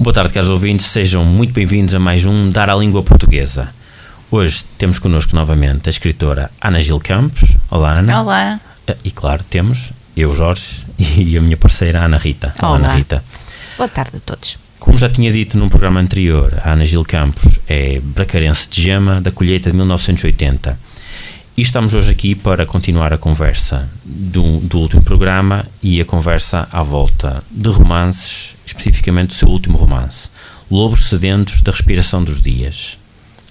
Boa 0.00 0.14
tarde, 0.14 0.32
caros 0.32 0.48
ouvintes, 0.48 0.86
sejam 0.86 1.24
muito 1.24 1.52
bem-vindos 1.52 1.92
a 1.92 1.98
mais 1.98 2.24
um 2.24 2.50
Dar 2.50 2.70
à 2.70 2.76
Língua 2.76 3.02
Portuguesa. 3.02 3.74
Hoje 4.30 4.64
temos 4.78 5.00
connosco 5.00 5.34
novamente 5.34 5.88
a 5.88 5.90
escritora 5.90 6.52
Ana 6.60 6.80
Gil 6.80 7.00
Campos. 7.00 7.42
Olá, 7.68 7.98
Ana. 7.98 8.22
Olá. 8.22 8.60
E 9.02 9.10
claro, 9.10 9.42
temos 9.50 9.90
eu, 10.16 10.32
Jorge, 10.32 10.86
e 10.96 11.36
a 11.36 11.40
minha 11.40 11.56
parceira 11.56 12.04
Ana 12.04 12.16
Rita. 12.16 12.54
Olá. 12.62 12.76
Ana 12.76 12.94
Rita. 12.94 13.24
Boa 13.76 13.88
tarde 13.88 14.18
a 14.18 14.20
todos. 14.20 14.56
Como 14.78 14.96
já 14.96 15.10
tinha 15.10 15.32
dito 15.32 15.58
num 15.58 15.68
programa 15.68 15.98
anterior, 15.98 16.54
a 16.62 16.74
Ana 16.74 16.84
Gil 16.84 17.04
Campos 17.04 17.58
é 17.66 17.98
bracarense 17.98 18.68
de 18.70 18.80
Gema, 18.80 19.20
da 19.20 19.32
colheita 19.32 19.68
de 19.68 19.76
1980. 19.76 20.78
E 21.58 21.60
estamos 21.60 21.92
hoje 21.92 22.12
aqui 22.12 22.36
para 22.36 22.64
continuar 22.64 23.12
a 23.12 23.18
conversa 23.18 23.90
do, 24.04 24.58
do 24.58 24.78
último 24.78 25.02
programa 25.02 25.66
e 25.82 26.00
a 26.00 26.04
conversa 26.04 26.68
à 26.70 26.84
volta 26.84 27.42
de 27.50 27.68
romances, 27.68 28.54
especificamente 28.64 29.30
do 29.30 29.34
seu 29.34 29.48
último 29.48 29.76
romance, 29.76 30.30
Lobos 30.70 31.08
Sedentos 31.08 31.60
da 31.60 31.72
Respiração 31.72 32.22
dos 32.22 32.40
Dias. 32.40 32.96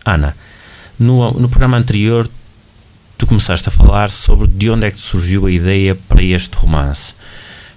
Ana, 0.06 0.38
no, 0.98 1.32
no 1.32 1.50
programa 1.50 1.76
anterior 1.76 2.30
tu 3.18 3.28
começaste 3.28 3.68
a 3.68 3.72
falar 3.74 4.10
sobre 4.10 4.48
de 4.48 4.70
onde 4.70 4.88
é 4.88 4.92
que 4.92 5.00
surgiu 5.00 5.46
a 5.46 5.52
ideia 5.52 5.94
para 6.08 6.24
este 6.24 6.56
romance. 6.56 7.14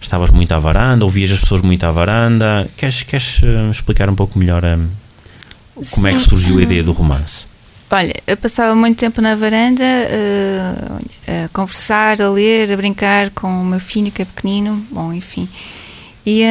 Estavas 0.01 0.31
muito 0.31 0.53
à 0.53 0.61
varanda, 0.61 1.05
ouvias 1.05 1.33
as 1.33 1.41
pessoas 1.41 1.61
muito 1.61 1.84
à 1.84 1.91
varanda. 1.91 2.70
Queres, 2.77 3.03
queres 3.03 3.41
eh, 3.42 3.69
explicar 3.69 4.08
um 4.08 4.14
pouco 4.14 4.39
melhor 4.39 4.62
eh, 4.62 4.78
como 5.91 6.06
é 6.06 6.12
que 6.12 6.20
surgiu 6.20 6.61
a 6.61 6.62
ideia 6.62 6.84
do 6.84 6.92
romance? 6.92 7.50
Olha, 7.92 8.14
eu 8.27 8.36
passava 8.36 8.74
muito 8.74 8.98
tempo 8.98 9.20
na 9.20 9.34
varanda 9.34 9.83
eh, 9.83 11.44
a 11.44 11.48
conversar, 11.48 12.22
a 12.22 12.30
ler, 12.30 12.70
a 12.72 12.77
brincar 12.77 13.30
com 13.30 13.48
o 13.48 13.64
meu 13.64 13.80
filho 13.80 14.12
que 14.12 14.22
é 14.22 14.24
pequenino, 14.24 14.77
bom, 14.91 15.12
enfim. 15.12 15.48
E 16.24 16.44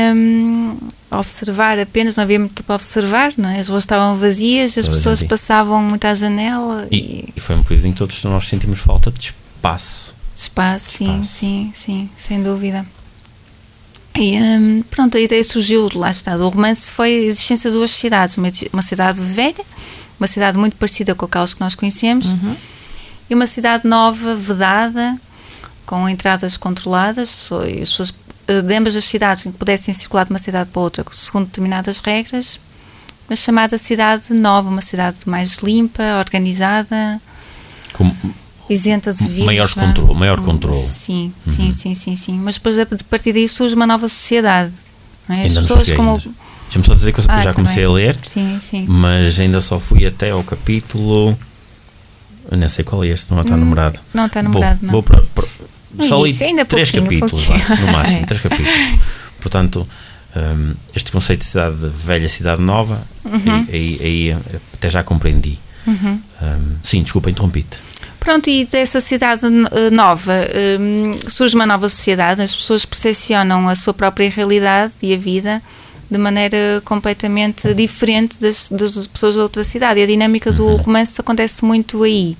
a 1.09 1.17
observar 1.19 1.79
apenas, 1.79 2.17
não 2.17 2.23
havia 2.23 2.39
muito 2.39 2.61
para 2.63 2.75
observar, 2.75 3.31
não 3.37 3.47
é? 3.49 3.59
As 3.59 3.69
ruas 3.69 3.83
estavam 3.83 4.15
vazias, 4.17 4.77
as 4.77 4.85
Toda 4.85 4.97
pessoas 4.97 5.23
passavam 5.23 5.81
muito 5.81 6.05
à 6.05 6.13
janela 6.13 6.87
e, 6.91 6.97
E, 6.97 7.33
e 7.37 7.39
foi 7.39 7.55
um 7.55 7.63
período 7.63 7.85
em 7.87 7.91
que 7.91 7.97
todos 7.97 8.21
nós 8.25 8.45
sentimos 8.47 8.79
falta 8.79 9.09
de 9.09 9.19
espaço. 9.27 10.13
espaço, 10.35 10.91
sim, 10.97 11.05
Espaço. 11.05 11.29
sim, 11.31 11.71
sim, 11.73 12.09
sem 12.17 12.43
dúvida. 12.43 12.85
E 14.15 14.35
hum, 14.37 14.83
pronto, 14.89 15.15
a 15.15 15.19
ideia 15.21 15.43
surgiu, 15.43 15.87
lá 15.95 16.11
está, 16.11 16.35
do 16.35 16.49
romance 16.49 16.89
foi 16.89 17.07
a 17.15 17.21
existência 17.21 17.69
de 17.69 17.75
duas 17.77 17.91
cidades, 17.91 18.35
uma, 18.35 18.49
uma 18.73 18.81
cidade 18.81 19.21
velha, 19.23 19.63
uma 20.19 20.27
cidade 20.27 20.57
muito 20.57 20.75
parecida 20.75 21.15
com 21.15 21.25
aquelas 21.25 21.53
que 21.53 21.61
nós 21.61 21.75
conhecemos, 21.75 22.27
e 23.29 23.35
uma 23.35 23.47
cidade 23.47 23.87
nova, 23.87 24.35
vedada, 24.35 25.19
com 25.85 26.07
entradas 26.09 26.57
controladas, 26.57 27.49
e 27.67 27.81
as 27.81 27.89
pessoas 27.89 28.13
eh, 28.47 28.61
de 28.61 28.75
ambas 28.75 28.95
as 28.95 29.05
cidades 29.05 29.43
que 29.43 29.51
pudessem 29.51 29.93
circular 29.93 30.25
de 30.25 30.31
uma 30.31 30.39
cidade 30.39 30.69
para 30.71 30.81
outra 30.81 31.05
segundo 31.11 31.45
determinadas 31.45 31.99
regras, 31.99 32.59
uma 33.29 33.35
chamada 33.35 33.77
cidade 33.77 34.33
nova, 34.33 34.69
uma 34.69 34.81
cidade 34.81 35.17
mais 35.27 35.57
limpa, 35.59 36.03
organizada, 36.17 37.21
Com, 37.93 38.11
isenta 38.67 39.13
de 39.13 39.23
vírus. 39.25 39.45
Maior 39.45 39.67
vá. 39.67 39.85
controle, 39.85 40.13
maior 40.15 40.41
controle. 40.41 40.79
Sim, 40.79 41.31
sim, 41.39 41.71
sim, 41.73 41.93
sim, 41.93 42.15
sim. 42.15 42.39
Mas 42.39 42.55
depois 42.55 42.79
a 42.79 42.85
partir 43.07 43.33
daí 43.33 43.47
surge 43.47 43.75
uma 43.75 43.85
nova 43.85 44.07
sociedade. 44.07 44.73
Não 45.27 45.35
é? 45.35 45.45
As 45.45 45.53
pessoas 45.53 45.91
como. 45.91 46.11
ainda. 46.13 46.48
Deixa-me 46.69 46.85
só 46.85 46.93
dizer 46.93 47.11
que 47.13 47.19
eu 47.19 47.25
Ah, 47.27 47.41
já 47.41 47.53
comecei 47.53 47.77
bem. 47.77 47.85
a 47.85 47.89
ler, 47.91 48.17
Sim, 48.23 48.59
sim. 48.61 48.85
mas 48.87 49.39
ainda 49.39 49.59
só 49.59 49.79
fui 49.79 50.05
até 50.05 50.29
ao 50.29 50.43
capítulo. 50.43 51.37
Eu 52.51 52.57
nem 52.57 52.69
sei 52.69 52.83
qual 52.85 53.03
é 53.03 53.07
este, 53.07 53.31
não 53.31 53.41
está 53.41 53.55
Hum, 53.55 53.57
numerado. 53.57 53.99
Não 54.13 54.25
está 54.27 54.41
numerado, 54.43 54.79
vou, 54.79 54.85
não. 54.85 54.91
Vou 54.91 55.03
para, 55.03 55.21
para- 55.33 55.47
só 56.07 56.23
li 56.23 56.31
três 56.67 56.91
capítulos, 56.91 57.47
no 57.47 57.91
máximo, 57.91 58.19
É. 58.23 58.25
três 58.25 58.41
capítulos. 58.41 58.73
Portanto, 59.41 59.87
hum, 60.35 60.73
este 60.95 61.11
conceito 61.11 61.39
de 61.39 61.45
cidade 61.47 61.75
velha, 62.05 62.29
cidade 62.29 62.61
nova, 62.61 63.01
Uhum. 63.25 63.65
aí, 63.71 63.99
aí- 64.01 64.31
aí 64.33 64.37
até 64.75 64.89
já 64.89 65.01
compreendi. 65.03 65.57
Hum, 65.87 66.19
sim, 66.83 67.01
desculpa, 67.01 67.29
interrompi-te. 67.31 67.77
Pronto, 68.19 68.47
e 68.49 68.65
dessa 68.65 68.99
cidade 69.01 69.45
eh, 69.45 69.89
nova 69.89 70.33
hum, 70.79 71.17
surge 71.27 71.55
uma 71.55 71.65
nova 71.65 71.87
sociedade, 71.89 72.41
as 72.41 72.55
pessoas 72.55 72.85
percepcionam 72.85 73.67
a 73.69 73.75
sua 73.75 73.93
própria 73.93 74.29
realidade 74.29 74.93
e 75.01 75.13
a 75.13 75.17
vida 75.17 75.61
de 76.09 76.17
maneira 76.17 76.81
completamente 76.85 77.73
diferente 77.73 78.39
das, 78.41 78.69
das 78.69 79.05
pessoas 79.07 79.35
da 79.35 79.43
outra 79.43 79.63
cidade. 79.63 79.99
E 79.99 80.03
a 80.03 80.07
dinâmica 80.07 80.51
do 80.51 80.75
romance 80.77 81.19
acontece 81.21 81.63
muito 81.63 82.01
aí, 82.03 82.35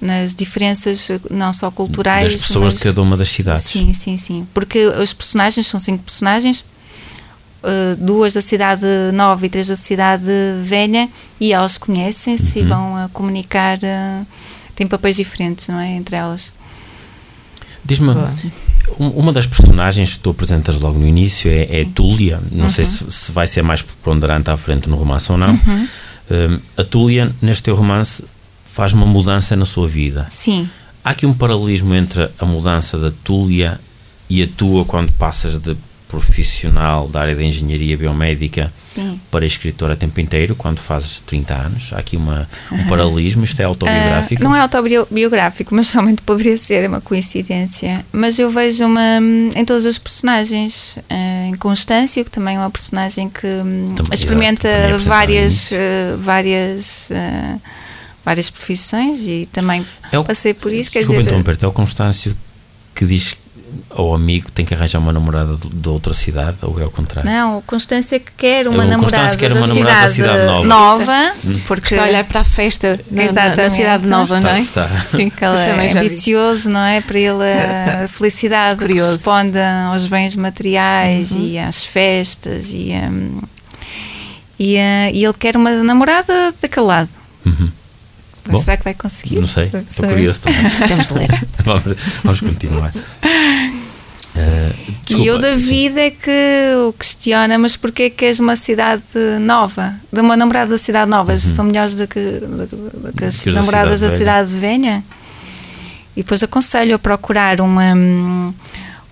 nas 0.00 0.34
diferenças 0.34 1.08
eh, 1.10 1.20
não 1.30 1.52
só 1.52 1.70
culturais. 1.70 2.32
Das 2.32 2.42
pessoas 2.42 2.72
de 2.74 2.78
mas- 2.78 2.82
cada 2.82 3.02
uma 3.02 3.16
das 3.16 3.28
cidades. 3.28 3.64
Sim, 3.64 3.92
sim, 3.92 4.16
sim. 4.16 4.46
Porque 4.54 4.86
os 4.86 5.12
personagens 5.14 5.66
são 5.66 5.78
cinco 5.80 6.02
personagens, 6.04 6.64
eh, 7.62 7.96
duas 7.98 8.34
da 8.34 8.40
cidade 8.42 8.86
nova 9.12 9.44
e 9.46 9.48
três 9.48 9.68
da 9.68 9.76
cidade 9.76 10.30
velha, 10.64 11.08
e 11.40 11.52
elas 11.52 11.78
conhecem-se 11.78 12.58
Uhum. 12.60 12.64
e 12.64 12.68
vão 12.68 12.96
a 12.96 13.08
comunicar. 13.08 13.78
eh, 13.82 14.22
têm 14.74 14.86
papéis 14.86 15.16
diferentes, 15.16 15.66
não 15.68 15.78
é? 15.80 15.90
Entre 15.96 16.14
elas. 16.16 16.52
Diz-me, 17.84 18.14
uma 18.98 19.32
das 19.32 19.46
personagens 19.46 20.14
que 20.14 20.20
tu 20.20 20.30
apresentas 20.30 20.78
logo 20.80 20.98
no 20.98 21.06
início 21.06 21.50
é, 21.50 21.80
é 21.80 21.84
Túlia. 21.84 22.40
Não 22.50 22.68
sei 22.68 22.84
Uhum. 22.84 22.90
se, 22.90 23.10
se 23.10 23.32
vai 23.32 23.46
ser 23.46 23.62
mais 23.62 23.82
preponderante 23.82 24.50
à 24.50 24.56
frente 24.56 24.88
no 24.88 24.96
romance 24.96 25.30
ou 25.30 25.38
não. 25.38 25.54
Um, 25.54 26.58
a 26.76 26.84
Túlia, 26.84 27.32
neste 27.40 27.62
teu 27.64 27.74
romance, 27.74 28.24
faz 28.70 28.92
uma 28.92 29.06
mudança 29.06 29.56
na 29.56 29.64
sua 29.66 29.86
vida. 29.88 30.26
Sim, 30.28 30.68
Há 31.04 31.10
aqui 31.10 31.24
um 31.24 31.32
paralelismo 31.32 31.94
entre 31.94 32.28
a 32.38 32.44
mudança 32.44 32.98
da 32.98 33.10
Túlia 33.24 33.80
e 34.28 34.42
a 34.42 34.46
tua 34.46 34.84
quando 34.84 35.10
passas 35.12 35.58
de 35.58 35.74
profissional 36.08 37.06
da 37.08 37.20
área 37.20 37.36
da 37.36 37.42
engenharia 37.42 37.96
biomédica 37.96 38.72
sim. 38.76 39.20
para 39.30 39.44
escritor 39.46 39.90
a 39.90 39.96
tempo 39.96 40.18
inteiro, 40.20 40.54
quando 40.56 40.78
fazes 40.78 41.20
30 41.20 41.54
anos. 41.54 41.90
Há 41.92 41.98
aqui 41.98 42.16
uma, 42.16 42.48
um 42.72 42.86
paralelismo, 42.86 43.44
isto 43.44 43.60
é 43.60 43.64
autobiográfico. 43.64 44.40
Ah, 44.42 44.44
não 44.44 44.56
é 44.56 44.60
autobiográfico, 44.60 45.74
mas 45.74 45.90
realmente 45.90 46.22
poderia 46.22 46.56
ser, 46.56 46.88
uma 46.88 47.00
coincidência. 47.00 48.04
Mas 48.12 48.38
eu 48.38 48.50
vejo 48.50 48.84
uma 48.86 49.18
em 49.54 49.64
todas 49.64 49.84
as 49.84 49.98
personagens, 49.98 50.98
ah, 51.10 51.46
em 51.48 51.54
Constância, 51.56 52.24
que 52.24 52.30
também 52.30 52.56
é 52.56 52.58
uma 52.58 52.70
personagem 52.70 53.28
que 53.28 53.46
hum, 53.46 53.94
Também- 53.96 54.14
experimenta 54.14 54.68
é 54.68 54.96
várias, 54.96 55.70
ah, 55.72 56.16
várias, 56.18 57.10
ah, 57.12 57.58
várias 58.24 58.50
profissões 58.50 59.20
e 59.26 59.46
também 59.52 59.86
É 60.10 60.18
o- 60.18 60.24
passei 60.24 60.54
por 60.54 60.72
isso. 60.72 60.90
Quer 60.90 61.00
Desculpa 61.00 61.22
interromper-te, 61.22 61.64
é 61.64 61.68
o 61.68 61.72
Constâncio 61.72 62.36
que 62.94 63.04
diz 63.06 63.34
ao 63.90 64.14
amigo 64.14 64.50
tem 64.52 64.64
que 64.64 64.74
arranjar 64.74 64.98
uma 64.98 65.12
namorada 65.12 65.56
de, 65.56 65.88
outra 65.88 66.12
cidade, 66.14 66.58
ou 66.62 66.78
é 66.80 66.84
ao 66.84 66.90
contrário? 66.90 67.30
não, 67.30 67.58
o 67.58 67.62
Constância 67.62 68.18
que 68.20 68.30
quer 68.36 68.66
É 68.66 68.68
uma 68.68 68.84
o 68.84 68.86
namorada, 68.86 69.16
Constância 69.24 69.38
quer 69.38 69.48
da, 69.54 69.56
uma 69.60 69.66
namorada 69.66 70.00
da 70.02 70.08
cidade 70.08 70.34
cidade 70.36 70.66
nova. 70.66 70.66
nova, 70.66 71.32
Hum. 71.44 71.60
porque 71.66 71.94
Está 71.94 72.04
a 72.04 72.08
olhar 72.08 72.24
para 72.24 72.40
a 72.40 72.44
festa 72.44 73.00
na, 73.10 73.16
na, 73.16 73.22
na 73.24 73.30
Exatamente. 73.30 73.74
cidade 73.74 74.06
nova, 74.08 74.40
não 74.40 74.50
é? 74.50 74.60
Está, 74.60 74.84
está. 74.86 75.16
Sim, 75.16 75.30
que 75.30 75.44
ela 75.44 75.60
é 75.62 75.86
vi. 75.88 75.98
ambicioso, 75.98 76.70
não 76.70 76.80
é? 76.84 77.00
Para 77.00 77.18
ele 77.18 77.44
a 78.04 78.08
felicidade 78.12 78.78
Curioso. 78.80 79.08
corresponde 79.24 79.58
aos 79.90 80.06
bens 80.06 80.34
materiais 80.36 81.32
Uhum. 81.32 81.40
e 81.46 81.58
às 81.58 81.84
festas 81.84 82.70
e, 82.70 82.92
hum, 83.10 83.40
e, 84.58 84.76
eh, 84.76 85.10
e 85.14 85.24
ele 85.24 85.34
quer 85.34 85.56
uma 85.56 85.70
namorada 85.82 86.52
daquele 86.60 86.86
lado. 86.86 87.10
Uhum. 88.48 88.58
Bom, 88.58 88.64
será 88.64 88.76
que 88.76 88.84
vai 88.84 88.94
conseguir? 88.94 89.40
Não 89.40 89.46
sei, 89.46 89.64
estou 89.64 90.08
curioso 90.08 90.40
também. 90.40 90.70
Temos 90.88 91.08
de 91.08 91.14
ler. 91.14 91.28
vamos, 91.64 91.96
vamos 92.24 92.40
continuar. 92.40 92.92
E 95.08 95.14
desculpa, 95.14 95.32
o 95.32 95.38
David 95.38 95.98
é 95.98 96.10
que 96.10 96.74
o 96.86 96.92
questiona, 96.92 97.58
mas 97.58 97.76
porquê 97.76 98.04
é 98.04 98.10
que 98.10 98.24
és 98.24 98.38
uma 98.38 98.56
cidade 98.56 99.02
nova? 99.40 99.94
De 100.12 100.20
uma 100.20 100.36
namorada 100.36 100.70
da 100.70 100.78
cidade 100.78 101.10
nova? 101.10 101.36
São 101.38 101.64
melhores 101.64 101.94
do 101.94 102.06
que, 102.06 102.20
do, 102.20 102.66
do 102.66 103.12
que 103.12 103.24
as 103.24 103.38
Uhum. 103.38 103.42
Que 103.42 103.48
as 103.48 103.54
da 103.54 103.60
namoradas 103.60 104.00
da 104.00 104.10
cidade 104.10 104.48
cidade 104.48 104.60
velha? 104.60 105.02
E 106.16 106.22
depois 106.22 106.42
aconselho 106.42 106.94
a 106.94 106.98
procurar 106.98 107.60
uma, 107.60 107.94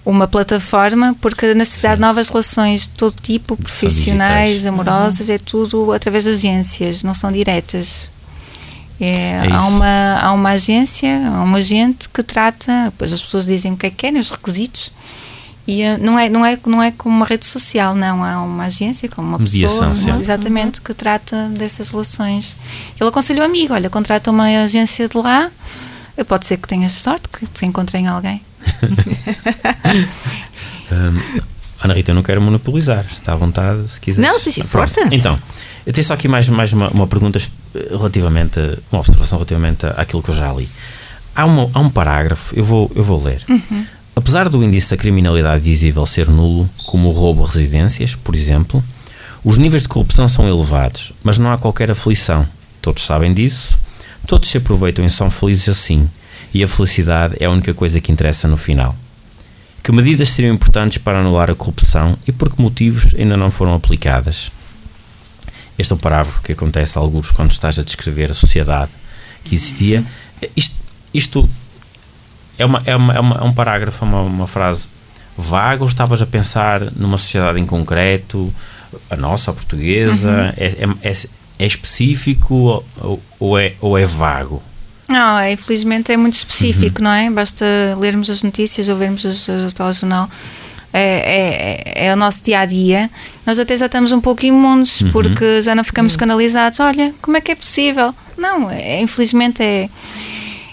uma 0.05 0.27
plataforma, 0.29 1.17
porque 1.21 1.55
na 1.55 1.65
cidade 1.65 1.97
Sim. 1.97 2.01
nova 2.03 2.21
as 2.21 2.29
relações 2.29 2.83
de 2.83 2.91
todo 2.91 3.15
tipo, 3.21 3.57
profissionais, 3.57 4.55
digitais. 4.55 4.67
amorosas, 4.67 5.31
é 5.31 5.39
tudo 5.39 5.93
através 5.93 6.25
de 6.25 6.31
agências, 6.31 7.03
não 7.03 7.15
são 7.15 7.33
diretas. 7.33 8.11
É, 9.01 9.47
É 9.47 9.53
há, 9.53 9.67
uma, 9.67 10.19
há 10.23 10.33
uma 10.33 10.51
agência, 10.51 11.21
há 11.29 11.43
um 11.45 11.55
agente 11.55 12.09
que 12.09 12.23
trata, 12.23 12.87
depois 12.87 13.13
as 13.13 13.21
pessoas 13.21 13.45
dizem 13.47 13.73
o 13.73 13.77
que 13.77 13.87
é 13.87 13.91
que 13.91 13.97
querem, 13.97 14.19
os 14.21 14.31
requisitos, 14.31 14.91
E 15.69 15.83
uh, 15.85 15.99
não, 16.01 16.17
é, 16.19 16.29
não, 16.29 16.47
é, 16.47 16.59
não 16.65 16.83
é 16.83 16.91
como 16.93 17.15
uma 17.17 17.27
rede 17.27 17.45
social, 17.45 17.95
não. 17.95 18.23
Há 18.25 18.41
uma 18.43 18.65
agência, 18.67 19.09
como 19.09 19.29
uma 19.29 19.39
Mediação, 19.39 19.91
pessoa, 19.91 20.15
sim. 20.15 20.21
exatamente, 20.21 20.81
que 20.81 20.95
trata 20.95 21.49
dessas 21.51 21.91
relações. 21.91 22.57
Ele 23.01 23.09
aconselhou 23.09 23.43
a 23.43 23.47
amigo, 23.47 23.75
olha, 23.75 23.91
contrata 23.91 24.31
uma 24.31 24.45
agência 24.63 25.09
de 25.09 25.19
lá, 25.19 25.51
eh, 26.17 26.23
pode 26.25 26.47
ser 26.47 26.57
que 26.59 26.69
tenhas 26.69 26.93
sorte, 26.93 27.29
que 27.29 27.45
te 27.47 27.67
encontrem 27.67 28.07
alguém. 28.07 28.41
Hum, 30.91 31.21
Ana 31.83 31.95
Rita, 31.95 32.11
eu 32.11 32.15
não 32.15 32.23
quero 32.23 32.41
monopolizar, 32.41 33.05
está 33.11 33.33
à 33.33 33.37
vontade, 33.37 33.89
se 33.91 34.01
quiser. 34.01 34.23
Não, 34.23 34.39
sim, 34.39 34.51
sim, 34.51 34.63
força. 34.63 35.01
Então, 35.11 35.39
eu 35.87 35.93
tenho 35.93 36.05
só 36.05 36.15
aqui 36.15 36.27
mais, 36.27 36.49
mais 36.49 36.73
uma, 36.73 36.89
uma 36.89 37.07
pergunta 37.07 37.39
eh, 37.39 37.87
relativamente, 37.91 38.59
uma 38.91 39.01
observação 39.01 39.39
relativamente 39.39 39.87
àquilo 39.87 40.21
que 40.21 40.31
eu 40.31 40.35
já 40.35 40.53
li. 40.53 40.69
Há, 41.35 41.45
uma, 41.45 41.71
há 41.73 41.79
um 41.79 41.89
parágrafo, 41.89 42.57
eu 42.59 42.65
vou, 42.65 42.91
eu 42.95 43.05
vou 43.05 43.23
ler. 43.23 43.45
Apesar 44.17 44.49
do 44.49 44.65
índice 44.65 44.91
da 44.91 44.97
criminalidade 44.97 45.63
visível 45.63 46.05
ser 46.05 46.29
nulo, 46.29 46.69
como 46.87 47.09
o 47.09 47.13
roubo 47.13 47.45
a 47.45 47.47
residências, 47.47 48.17
por 48.17 48.35
exemplo, 48.35 48.83
os 49.45 49.59
níveis 49.59 49.83
de 49.83 49.89
corrupção 49.89 50.29
são 50.29 50.49
elevados, 50.49 51.13
mas 51.23 51.39
não 51.39 51.53
há 51.53 51.59
qualquer 51.59 51.89
aflição. 51.91 52.45
Todos 52.83 53.05
sabem 53.05 53.33
disso, 53.33 53.79
todos 54.27 54.49
se 54.49 54.57
aproveitam 54.57 55.05
e 55.05 55.11
são 55.11 55.31
felizes 55.31 55.69
assim, 55.69 56.11
e 56.53 56.65
a 56.65 56.69
felicidade 56.69 57.37
é 57.39 57.45
a 57.45 57.51
única 57.51 57.73
coisa 57.73 58.01
que 58.01 58.11
interessa 58.11 58.49
no 58.49 58.57
final. 58.57 58.97
Que 59.85 59.93
medidas 59.93 60.31
seriam 60.31 60.53
importantes 60.53 60.99
para 60.99 61.21
anular 61.21 61.49
a 61.49 61.55
corrupção 61.55 62.19
e 62.27 62.33
por 62.33 62.53
que 62.53 62.61
motivos 62.61 63.15
ainda 63.17 63.37
não 63.37 63.53
foram 63.53 63.73
aplicadas? 63.73 64.51
Este 65.79 65.93
é 65.93 65.97
o 65.97 65.99
parágrafo 65.99 66.41
que 66.43 66.53
acontece 66.53 66.99
a 66.99 67.01
alguns 67.01 67.31
quando 67.31 67.51
estás 67.51 67.79
a 67.79 67.83
descrever 67.83 68.31
a 68.31 68.35
sociedade 68.35 68.91
que 69.45 69.55
existia. 69.55 70.05
Isto, 70.57 70.75
isto 71.13 71.49
é, 72.59 72.65
uma, 72.65 72.83
é, 72.87 72.97
uma, 72.97 73.15
é, 73.15 73.21
uma- 73.21 73.37
é 73.37 73.43
um 73.45 73.53
parágrafo, 73.53 74.05
é 74.05 74.09
uma, 74.09 74.21
uma 74.23 74.47
frase 74.47 74.89
vaga 75.37 75.83
ou 75.83 75.89
estavas 75.89 76.23
a 76.23 76.27
pensar 76.27 76.81
numa 76.97 77.19
sociedade 77.19 77.61
em 77.61 77.67
concreto, 77.67 78.53
a 79.11 79.17
nossa, 79.17 79.51
a 79.51 79.55
portuguesa? 79.55 80.55
É, 80.57 80.67
é, 81.03 81.11
é, 81.11 81.13
é 81.59 81.67
específico 81.67 82.55
ou, 82.99 83.23
ou 83.39 83.59
é, 83.59 83.75
ou 83.81 83.99
é 83.99 84.07
vago? 84.07 84.63
Não, 85.09 85.39
é, 85.39 85.53
infelizmente 85.53 86.11
é 86.11 86.17
muito 86.17 86.35
específico, 86.35 87.01
não 87.03 87.11
é? 87.13 87.31
Basta 87.31 87.65
lermos 87.99 88.29
as 88.29 88.43
notícias 88.43 88.89
ou 88.89 88.97
vermos 88.97 89.25
o 89.25 89.73
telejornal. 89.75 90.25
É, 90.25 90.66
é, 90.99 91.83
é, 91.95 92.07
é 92.07 92.13
o 92.13 92.17
nosso 92.17 92.43
dia 92.43 92.61
a 92.61 92.65
dia. 92.65 93.11
Nós 93.45 93.59
até 93.59 93.77
já 93.77 93.87
estamos 93.87 94.13
um 94.13 94.21
pouco 94.21 94.47
imundos 94.47 95.03
porque 95.13 95.61
já 95.63 95.75
não 95.75 95.85
ficamos 95.85 96.15
escandalizados. 96.15 96.81
Olha, 96.81 97.15
como 97.21 97.37
é 97.37 97.41
que 97.41 97.53
é 97.53 97.55
possível? 97.55 98.15
Não, 98.37 98.71
é, 98.71 99.01
infelizmente 99.01 99.63
é, 99.63 99.89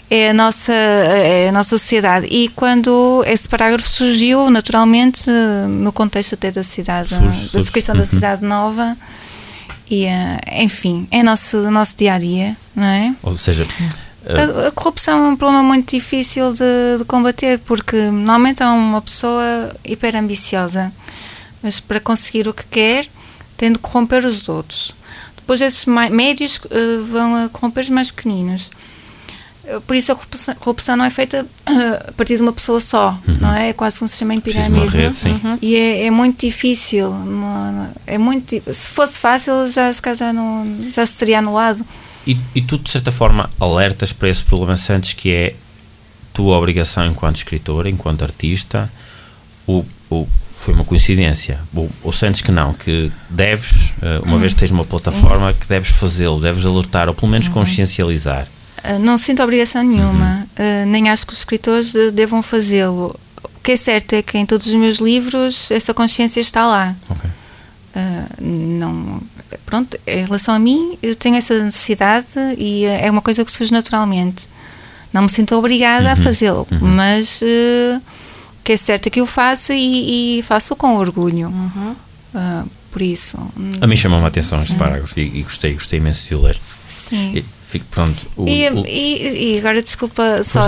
é, 0.09 0.29
a 0.29 0.33
nossa, 0.33 0.73
é 0.73 1.49
a 1.49 1.51
nossa 1.51 1.77
sociedade. 1.77 2.27
E 2.29 2.47
quando 2.49 3.23
esse 3.27 3.47
parágrafo 3.49 3.87
surgiu, 3.87 4.49
naturalmente, 4.49 5.29
no 5.67 5.91
contexto 5.91 6.35
até 6.35 6.51
da 6.51 6.63
cidade, 6.63 7.09
Surge, 7.09 7.49
da 7.51 7.59
descrição 7.59 7.95
da 7.95 8.05
cidade 8.05 8.45
nova. 8.45 8.97
E, 9.89 10.05
eh, 10.05 10.63
enfim, 10.63 11.07
é 11.11 11.21
nosso, 11.21 11.69
nosso 11.69 11.97
dia 11.97 12.13
a 12.13 12.19
dia, 12.19 12.57
não 12.75 12.85
é? 12.85 13.13
Ou 13.21 13.35
seja, 13.37 13.65
A, 14.25 14.67
a 14.67 14.71
corrupção 14.71 15.25
é 15.25 15.29
um 15.29 15.35
problema 15.35 15.63
muito 15.63 15.91
difícil 15.91 16.53
de, 16.53 16.97
de 16.97 17.05
combater 17.05 17.59
porque 17.59 17.95
normalmente 18.09 18.63
é 18.63 18.65
uma 18.65 19.01
pessoa 19.01 19.75
hiper 19.83 20.15
ambiciosa, 20.15 20.91
mas 21.61 21.79
para 21.79 21.99
conseguir 21.99 22.47
o 22.47 22.53
que 22.53 22.65
quer 22.67 23.07
tem 23.57 23.71
de 23.71 23.79
corromper 23.79 24.25
os 24.25 24.47
outros. 24.49 24.95
Depois 25.35 25.59
esses 25.59 25.85
médios 25.85 26.59
eh, 26.71 26.97
vão 27.03 27.45
a 27.45 27.49
corromper 27.49 27.83
os 27.83 27.89
mais 27.89 28.09
pequeninos. 28.09 28.69
Eh, 29.65 29.79
Por 29.85 29.93
isso 29.95 30.11
a 30.11 30.15
corrupção, 30.15 30.55
corrupção 30.55 30.95
não 30.95 31.03
é 31.03 31.09
feita 31.09 31.45
eh, 31.65 32.05
a 32.07 32.11
partir 32.13 32.37
de 32.37 32.41
uma 32.41 32.53
pessoa 32.53 32.79
só, 32.79 33.17
não 33.41 33.53
é? 33.53 33.69
É 33.69 33.73
quase 33.73 34.07
se 34.07 34.17
chama 34.17 34.33
em 34.33 34.39
pirâmide. 34.39 35.13
sim. 35.13 35.39
E 35.61 35.75
é, 35.75 36.05
é 36.05 36.11
muito 36.11 36.39
difícil. 36.45 37.13
É 38.07 38.17
muito, 38.17 38.49
se 38.73 38.89
fosse 38.89 39.19
fácil, 39.19 39.67
já, 39.67 39.91
já, 39.91 40.31
não, 40.31 40.65
já 40.89 41.05
se 41.05 41.15
teria 41.15 41.39
anulado. 41.39 41.85
E, 42.25 42.37
e 42.55 42.61
tu, 42.61 42.77
de 42.77 42.89
certa 42.89 43.11
forma, 43.11 43.49
alertas 43.59 44.13
para 44.13 44.29
esse 44.29 44.43
problema, 44.43 44.77
sentes 44.77 45.13
que 45.13 45.31
é 45.31 45.55
tua 46.33 46.57
obrigação 46.57 47.05
enquanto 47.05 47.35
escritor, 47.37 47.85
enquanto 47.85 48.23
artista, 48.23 48.91
ou, 49.67 49.85
ou 50.09 50.27
foi 50.55 50.73
uma 50.73 50.85
coincidência? 50.85 51.59
Ou, 51.75 51.89
ou 52.01 52.13
sentes 52.13 52.41
que 52.41 52.51
não, 52.51 52.73
que 52.73 53.11
deves, 53.29 53.93
eh, 54.01 54.21
uma 54.23 54.37
vez 54.37 54.53
que 54.53 54.59
tens 54.61 54.71
uma 54.71 54.85
plataforma, 54.85 55.53
que 55.53 55.67
deves 55.67 55.89
fazê-lo, 55.89 56.39
deves 56.39 56.65
alertar, 56.65 57.09
ou 57.09 57.13
pelo 57.13 57.31
menos 57.31 57.49
consciencializar? 57.49 58.47
Uh, 58.83 58.97
Não 58.99 59.17
sinto 59.17 59.43
obrigação 59.43 59.83
nenhuma, 59.83 60.47
uh, 60.57 60.85
nem 60.87 61.09
acho 61.09 61.27
que 61.27 61.33
os 61.33 61.39
escritores 61.39 61.93
devam 62.13 62.41
fazê-lo. 62.41 63.15
O 63.43 63.59
que 63.61 63.73
é 63.73 63.75
certo 63.75 64.13
é 64.13 64.21
que 64.21 64.37
em 64.37 64.45
todos 64.45 64.67
os 64.67 64.73
meus 64.73 64.97
livros 64.97 65.69
essa 65.69 65.93
consciência 65.93 66.39
está 66.39 66.65
lá. 66.65 66.95
Ok. 67.09 67.29
Pronto, 69.73 69.97
em 70.05 70.23
relação 70.25 70.53
a 70.53 70.59
mim, 70.59 70.99
eu 71.01 71.15
tenho 71.15 71.35
essa 71.35 71.57
necessidade 71.63 72.27
e 72.59 72.85
uh, 72.85 72.89
é 73.05 73.09
uma 73.09 73.23
coisa 73.23 73.43
que 73.43 73.51
surge 73.51 73.71
naturalmente. 73.71 74.47
Não 75.11 75.23
me 75.23 75.29
sinto 75.31 75.55
obrigada 75.55 76.11
a 76.11 76.15
fazê-lo, 76.15 76.67
mas 76.79 77.41
uh, 77.41 77.97
o 77.97 78.63
que 78.63 78.73
é 78.73 78.77
certo 78.77 79.07
é 79.07 79.09
que 79.09 79.19
eu 79.19 79.25
faço 79.25 79.73
e, 79.73 80.37
e 80.39 80.43
faço 80.43 80.75
com 80.75 80.95
orgulho. 80.97 81.49
Uh, 81.49 82.69
por 82.91 83.01
isso, 83.01 83.39
A 83.81 83.87
mim 83.87 83.95
chamou-me 83.95 84.23
a 84.25 84.27
atenção 84.27 84.61
este 84.61 84.75
parágrafo 84.75 85.19
e, 85.19 85.39
e 85.39 85.41
gostei, 85.41 85.73
gostei 85.73 85.97
imenso 85.97 86.27
de 86.27 86.35
o 86.35 86.41
ler. 86.43 86.59
sim. 86.87 87.31
E, 87.37 87.43
fico, 87.67 87.85
pronto, 87.89 88.27
o- 88.37 88.47
E, 88.47 88.69
o- 88.69 88.85
e- 88.85 89.53
e 89.55 89.57
agora, 89.57 89.81
desculpa 89.81 90.43
só 90.43 90.61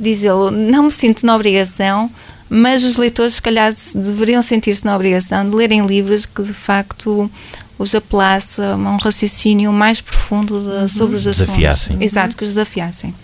dizê-lo, 0.00 0.50
não 0.50 0.82
me 0.84 0.90
sinto 0.90 1.24
na 1.24 1.36
obrigação, 1.36 2.10
mas 2.50 2.82
os 2.82 2.96
leitores, 2.96 3.34
se 3.34 3.42
calhar, 3.42 3.72
deveriam 3.94 4.42
sentir-se 4.42 4.84
na 4.84 4.96
obrigação 4.96 5.48
de 5.48 5.54
lerem 5.54 5.86
livros 5.86 6.26
que 6.26 6.42
de 6.42 6.52
facto 6.52 7.30
os 7.78 7.94
apelassem 7.94 8.64
a 8.64 8.74
um 8.76 8.96
raciocínio 8.96 9.72
mais 9.72 10.00
profundo 10.00 10.60
de- 10.60 10.90
sobre 10.92 11.16
os 11.16 11.26
assuntos. 11.26 11.46
Desafiassem. 11.46 11.96
Exato, 12.00 12.36
que 12.36 12.42
os 12.44 12.50
desafiassem. 12.50 13.14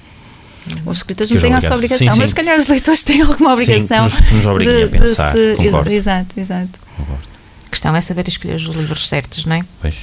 Os 0.86 0.98
escritores 0.98 1.28
Que 1.28 1.34
não 1.34 1.42
têm 1.42 1.52
essa 1.54 1.74
obrigação, 1.74 1.98
Sim, 1.98 2.16
mas 2.16 2.16
sim. 2.16 2.26
se 2.28 2.34
calhar 2.34 2.58
os 2.58 2.68
leitores 2.68 3.02
têm 3.04 3.20
alguma 3.20 3.52
obrigação. 3.52 4.04
nos- 4.04 4.20
que 4.20 4.34
nos 4.34 4.46
obriguem 4.46 4.84
a 4.84 4.88
pensar, 4.88 5.34
concordo. 5.56 5.90
Exato, 5.90 6.40
exato. 6.40 6.78
A 7.66 7.68
questão 7.70 7.94
é 7.94 8.00
saber 8.00 8.26
escolher 8.28 8.54
os 8.56 8.62
livros 8.76 9.08
certos, 9.08 9.44
não 9.44 9.56
é? 9.56 9.62
pois. 9.82 9.94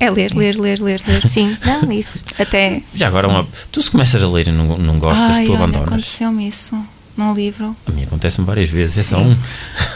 É 0.00 0.08
ler, 0.12 0.32
ler, 0.32 0.54
ler, 0.56 0.78
ler, 0.80 1.02
ler. 1.08 1.26
Sim, 1.28 1.56
não, 1.64 1.90
isso. 1.90 2.22
Até. 2.38 2.82
Já 2.94 3.08
agora, 3.08 3.26
uma, 3.26 3.48
tu 3.72 3.82
se 3.82 3.90
começas 3.90 4.22
a 4.22 4.28
ler 4.28 4.46
e 4.46 4.52
não, 4.52 4.78
não 4.78 4.96
gostas, 4.96 5.28
Ai, 5.34 5.44
tu 5.44 5.50
olha, 5.52 5.58
abandonas. 5.64 5.88
aconteceu-me 5.88 6.46
isso 6.46 6.80
num 7.16 7.34
livro. 7.34 7.74
A 7.84 7.90
mim 7.90 8.04
acontece-me 8.04 8.46
várias 8.46 8.68
vezes, 8.68 8.96
é 8.98 9.02
só 9.02 9.18
um. 9.18 9.36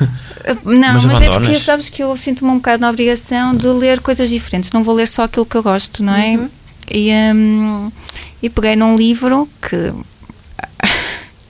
Não, 0.65 0.95
Mas 0.95 1.05
mas, 1.05 1.21
é 1.21 1.31
porque 1.31 1.59
sabes 1.59 1.89
que 1.89 2.03
eu 2.03 2.17
sinto-me 2.17 2.51
um 2.51 2.57
bocado 2.57 2.81
na 2.81 2.91
obrigação 2.91 3.55
de 3.55 3.67
ler 3.69 4.01
coisas 4.01 4.29
diferentes. 4.29 4.73
Não 4.73 4.83
vou 4.83 4.95
ler 4.95 5.07
só 5.07 5.25
aquilo 5.25 5.47
que 5.47 5.57
eu 5.57 5.63
gosto, 5.63 6.03
não 6.03 6.15
é? 6.15 6.39
E, 6.91 7.11
hum, 7.13 7.91
e 8.43 8.51
peguei 8.51 8.77
num 8.77 8.97
livro 8.97 9.49
que 9.61 9.93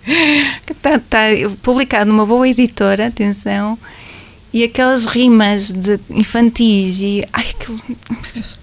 que 0.67 0.73
está 0.73 0.99
tá 0.99 1.21
publicado 1.63 2.11
numa 2.11 2.27
boa 2.27 2.49
editora, 2.49 3.07
atenção, 3.07 3.79
e 4.53 4.65
aquelas 4.65 5.07
rimas 5.07 5.73
de 5.73 5.99
infantis 6.11 7.01
e 7.01 7.25
ai 7.33 7.47
aquilo. 7.49 7.81
meu 7.89 7.99
Deus. 8.35 8.61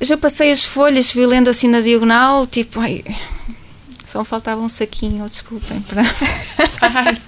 Já 0.00 0.16
passei 0.16 0.52
as 0.52 0.64
folhas, 0.64 1.10
fui 1.10 1.26
lendo 1.26 1.48
assim 1.48 1.68
na 1.68 1.80
diagonal, 1.80 2.46
tipo, 2.46 2.80
ai, 2.80 3.02
só 4.06 4.24
faltava 4.24 4.60
um 4.60 4.68
saquinho, 4.68 5.28
desculpem, 5.28 5.80
para 5.82 6.02
passar. 6.56 7.18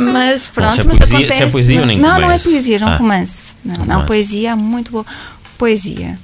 Mas 0.00 0.48
pronto, 0.48 0.74
se 0.74 0.80
é 0.80 0.84
mas 0.84 0.98
poesia- 0.98 1.16
acontece. 1.18 1.36
se 1.38 1.42
é 1.42 1.50
poesia, 1.50 1.86
nem 1.86 1.98
não, 1.98 2.20
não 2.20 2.30
é 2.30 2.38
poesia, 2.38 2.76
é 2.78 2.84
um 2.84 2.88
Ah. 2.88 2.96
romance. 2.96 3.54
Não, 3.64 3.74
não, 3.78 3.84
Romance. 3.86 4.06
poesia, 4.06 4.56
muito 4.56 4.92
boa. 4.92 5.04
Poesia. 5.58 6.18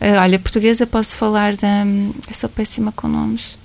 Ah, 0.00 0.22
olha, 0.22 0.38
portuguesa 0.38 0.86
posso 0.86 1.16
falar 1.16 1.54
da. 1.56 1.84
hum, 1.86 2.12
Eu 2.28 2.34
sou 2.34 2.48
péssima 2.48 2.90
com 2.92 3.06
nomes. 3.08 3.56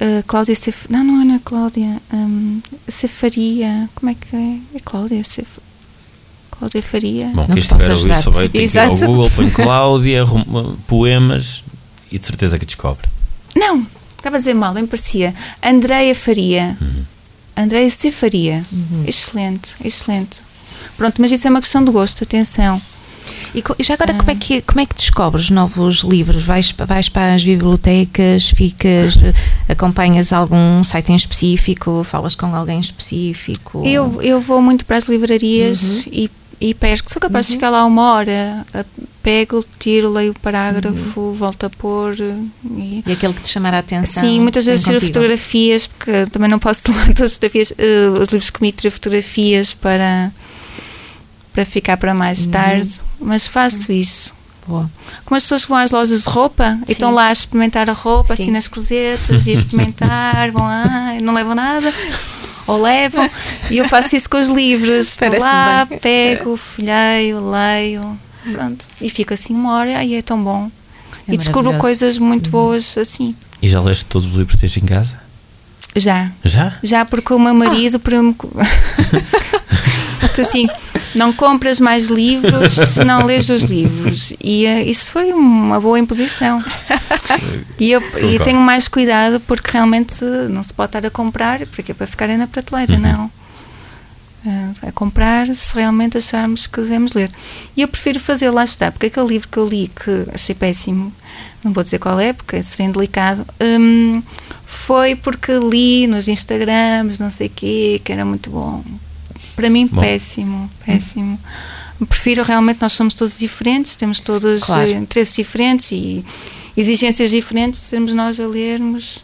Ah, 0.00 0.22
Cláudia 0.26 0.54
Cef... 0.54 0.86
Não, 0.88 1.04
não 1.04 1.20
é, 1.20 1.24
não 1.24 1.34
é 1.34 1.40
Cláudia. 1.44 2.00
hum, 2.12 2.60
Cefaria. 2.88 3.88
Como 3.94 4.10
é 4.10 4.14
que 4.14 4.34
é? 4.34 4.56
É 4.76 4.80
Cláudia 4.82 5.22
Cef... 5.24 5.58
Cláudia 6.50 6.82
Faria. 6.82 7.26
Bom, 7.28 7.42
Não 7.42 7.46
quem 7.48 7.58
estiver 7.58 7.78
posso 7.78 7.90
a 7.90 7.94
ouvir 7.94 8.48
que 8.50 8.58
ir 8.58 8.78
ao 8.78 8.92
Exato. 8.94 9.06
Google, 9.06 9.30
põe 9.30 9.50
Cláudia, 9.52 10.24
poemas 10.86 11.64
e 12.12 12.18
de 12.18 12.24
certeza 12.26 12.58
que 12.58 12.64
descobre. 12.66 13.06
Não, 13.60 13.86
estava 14.16 14.36
a 14.36 14.38
dizer 14.38 14.54
mal, 14.54 14.72
bem 14.72 14.86
parecia. 14.86 15.34
Andreia 15.62 16.14
Faria. 16.14 16.78
Andreia 17.54 17.90
C. 17.90 18.10
Faria. 18.10 18.64
Excelente, 19.06 19.76
excelente. 19.84 20.40
Pronto, 20.96 21.20
mas 21.20 21.30
isso 21.30 21.46
é 21.46 21.50
uma 21.50 21.60
questão 21.60 21.84
de 21.84 21.90
gosto, 21.90 22.24
atenção. 22.24 22.80
E 23.54 23.62
e 23.78 23.84
já 23.84 23.94
agora, 23.94 24.14
como 24.14 24.30
é, 24.30 24.34
que, 24.34 24.62
como 24.62 24.80
é 24.80 24.86
que 24.86 24.94
descobres 24.94 25.50
novos 25.50 25.98
livros? 25.98 26.42
Vais, 26.42 26.72
vais 26.72 27.10
para 27.10 27.34
as 27.34 27.44
bibliotecas, 27.44 28.48
ficas, 28.48 29.14
acompanhas 29.68 30.32
algum 30.32 30.82
site 30.82 31.12
em 31.12 31.16
específico, 31.16 32.02
falas 32.02 32.34
com 32.34 32.54
alguém 32.56 32.80
específico? 32.80 33.82
Eu, 33.84 34.22
eu 34.22 34.40
vou 34.40 34.62
muito 34.62 34.86
para 34.86 34.96
as 34.96 35.06
livrarias 35.06 36.06
e, 36.06 36.30
e 36.60 36.74
perco. 36.74 37.10
Sou 37.10 37.20
capaz 37.20 37.46
de 37.46 37.52
chegar 37.52 37.70
lá 37.70 37.84
uma 37.86 38.12
hora 38.12 38.66
pego, 39.22 39.64
tiro, 39.78 40.10
leio 40.10 40.32
o 40.32 40.38
parágrafo, 40.40 41.32
volto 41.32 41.64
a 41.66 41.70
pôr. 41.70 42.14
E, 42.18 43.02
E 43.06 43.12
aquele 43.12 43.34
que 43.34 43.42
te 43.42 43.48
chamar 43.50 43.74
a 43.74 43.78
atenção. 43.78 44.22
Sim, 44.22 44.40
muitas 44.40 44.64
vezes 44.66 44.84
tiro 44.84 44.94
contigo. 44.98 45.12
fotografias, 45.14 45.86
porque 45.86 46.26
também 46.30 46.48
não 46.50 46.58
posso 46.58 46.82
tomar 46.84 47.06
todas 47.08 47.22
as 47.22 47.32
fotografias. 47.34 47.72
eh, 47.78 48.08
os 48.20 48.28
livros 48.28 48.50
comigo 48.50 48.76
tiro 48.78 48.90
fotografias 48.92 49.74
para, 49.74 50.32
para 51.52 51.64
ficar 51.64 51.96
para 51.96 52.14
mais 52.14 52.46
Uhum. 52.46 52.52
tarde, 52.52 52.90
mas 53.20 53.46
faço 53.46 53.92
isso. 53.92 54.32
Boa. 54.66 54.88
Como 55.24 55.36
as 55.36 55.42
pessoas 55.42 55.64
que 55.64 55.68
vão 55.70 55.78
às 55.78 55.90
lojas 55.90 56.22
de 56.22 56.28
roupa 56.28 56.76
e 56.82 56.86
Sim. 56.86 56.92
estão 56.92 57.10
lá 57.12 57.26
a 57.28 57.32
experimentar 57.32 57.90
a 57.90 57.92
roupa, 57.92 58.36
Sim. 58.36 58.42
assim 58.44 58.52
nas 58.52 58.68
cozetas, 58.68 59.46
e 59.46 59.50
a 59.50 59.54
experimentar, 59.60 60.50
vão 60.52 60.62
lá, 60.62 61.14
não 61.20 61.34
levam 61.34 61.54
nada, 61.54 61.92
ou 62.70 62.82
levam. 62.82 63.28
E 63.70 63.78
eu 63.78 63.84
faço 63.84 64.14
isso 64.16 64.28
com 64.28 64.38
os 64.38 64.48
livros. 64.48 65.08
Estou 65.08 65.38
lá, 65.38 65.84
bem. 65.84 65.98
pego, 65.98 66.56
folheio, 66.56 67.50
leio, 67.50 68.18
pronto. 68.52 68.84
E 69.00 69.08
fico 69.08 69.34
assim 69.34 69.54
uma 69.54 69.74
hora, 69.74 69.98
aí 69.98 70.14
é 70.14 70.22
tão 70.22 70.42
bom. 70.42 70.70
É 71.28 71.34
e 71.34 71.36
descubro 71.36 71.72
coisas 71.78 72.18
muito 72.18 72.46
Uhum. 72.46 72.52
boas 72.52 72.96
assim. 72.98 73.34
E 73.62 73.68
já 73.68 73.80
leste 73.80 74.04
todos 74.06 74.28
os 74.28 74.34
livros 74.34 74.54
que 74.54 74.60
tens 74.60 74.76
em 74.76 74.86
casa? 74.86 75.20
Já. 75.94 76.30
Já? 76.44 76.78
Já 76.82 77.04
porque 77.04 77.32
o 77.34 77.38
meu 77.38 77.52
marido 77.54 77.98
para-me. 77.98 78.34
Disse 80.30 80.40
assim, 80.42 80.68
não 81.14 81.32
compras 81.32 81.80
mais 81.80 82.08
livros 82.08 82.72
se 82.72 83.04
não 83.04 83.24
lês 83.26 83.48
os 83.48 83.62
livros. 83.62 84.32
E 84.42 84.66
eh, 84.66 84.84
isso 84.84 85.12
foi 85.12 85.32
uma 85.32 85.80
boa 85.80 85.98
imposição. 85.98 86.62
E 87.78 87.90
eu 87.92 88.00
e 88.00 88.04
Concordo. 88.10 88.44
tenho 88.44 88.60
mais 88.60 88.88
cuidado 88.88 89.40
porque 89.40 89.70
realmente 89.72 90.24
não 90.50 90.62
se 90.62 90.72
pode 90.74 90.88
estar 90.88 91.06
a 91.06 91.10
comprar, 91.10 91.66
porque 91.66 91.92
é 91.92 91.94
para 91.94 92.06
ficarem 92.06 92.36
na 92.36 92.46
prateleira, 92.46 92.94
Uhum. 92.94 93.00
não. 93.00 93.30
Eh, 94.46 94.70
É 94.88 94.90
comprar 94.92 95.54
se 95.54 95.74
realmente 95.76 96.16
acharmos 96.16 96.66
que 96.66 96.80
devemos 96.80 97.12
ler. 97.12 97.30
E 97.76 97.82
eu 97.82 97.88
prefiro 97.88 98.18
fazer, 98.18 98.50
lá 98.50 98.64
está, 98.64 98.90
porque 98.90 99.06
aquele 99.06 99.26
livro 99.28 99.48
que 99.48 99.58
eu 99.58 99.66
li 99.66 99.88
que 99.88 100.26
achei 100.34 100.54
péssimo, 100.54 101.12
não 101.62 101.72
vou 101.72 101.82
dizer 101.84 101.98
qual 101.98 102.18
é, 102.18 102.32
porque 102.32 102.62
seria 102.62 102.86
indelicado, 102.86 103.46
hum, 103.60 104.22
foi 104.66 105.14
porque 105.14 105.52
li 105.58 106.06
nos 106.06 106.26
Instagrams, 106.28 107.18
não 107.18 107.28
sei 107.30 107.48
o 107.48 107.50
quê, 107.50 108.00
que 108.02 108.12
era 108.12 108.24
muito 108.24 108.48
bom. 108.50 108.82
Para 109.60 109.70
mim, 109.70 109.86
Bom. 109.86 110.00
péssimo, 110.00 110.70
péssimo. 110.86 111.38
Prefiro 112.08 112.42
realmente, 112.42 112.80
nós 112.80 112.92
somos 112.92 113.12
todos 113.12 113.38
diferentes, 113.38 113.94
temos 113.94 114.20
todos 114.20 114.62
Claro. 114.64 114.88
eh, 114.90 114.92
interesses 114.94 115.34
diferentes 115.36 115.92
e 115.92 116.24
exigências 116.76 117.30
diferentes, 117.30 117.78
sermos 117.80 118.12
nós 118.14 118.40
a 118.40 118.46
lermos. 118.46 119.22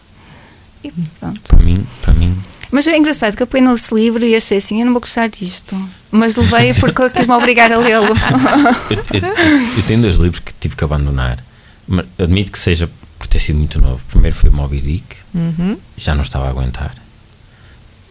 E 0.85 0.93
pronto. 1.19 1.40
Para 1.40 1.59
mim, 1.64 1.87
para 2.02 2.12
mim, 2.12 2.38
Mas 2.71 2.87
é 2.87 2.99
engraçado 2.99 3.35
que 3.35 3.43
eu 3.43 3.47
peguei 3.47 3.66
nesse 3.66 3.95
livro 3.95 4.26
e 4.26 4.37
achei 4.37 4.59
assim, 4.59 4.81
eu 4.81 4.85
não 4.87 4.93
vou 4.93 5.00
gostar 5.00 5.28
disto. 5.28 5.75
Mas 6.11 6.37
levei 6.37 6.75
porque 6.75 7.00
eu 7.00 7.11
quis-me 7.11 7.33
obrigar 7.33 7.73
a 7.73 7.78
lê-lo. 7.78 8.09
eu, 8.90 9.21
eu- 9.23 9.76
eu 9.78 9.83
tenho 9.87 10.02
dois 10.02 10.16
livros 10.16 10.40
que 10.40 10.52
tive 10.61 10.76
que 10.76 10.85
abandonar. 10.85 11.43
Mas 11.88 12.05
admito 12.19 12.52
que 12.52 12.59
seja 12.59 12.90
por 13.19 13.26
ter 13.26 13.38
sido 13.40 13.57
muito 13.59 13.81
novo. 13.81 14.02
Primeiro 14.11 14.37
foi 14.37 14.50
o 14.50 14.52
Moby 14.52 14.81
Dick, 14.83 15.16
Uhum. 15.35 15.78
já 15.97 16.14
não 16.14 16.23
estava 16.23 16.47
a 16.47 16.50
aguentar. 16.50 16.95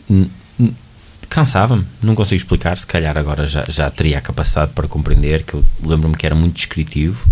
N- 0.09 0.31
Cansava-me, 1.35 1.85
não 2.01 2.15
consigo 2.15 2.37
explicar. 2.37 2.77
Se 2.77 2.87
calhar 2.87 3.17
agora 3.17 3.45
já, 3.45 3.65
já 3.67 3.89
teria 3.89 4.19
a 4.19 4.21
capacidade 4.21 4.71
para 4.71 4.87
compreender. 4.87 5.43
Que 5.43 5.55
eu 5.55 5.65
lembro-me 5.83 6.15
que 6.15 6.25
era 6.25 6.33
muito 6.33 6.55
descritivo 6.55 7.27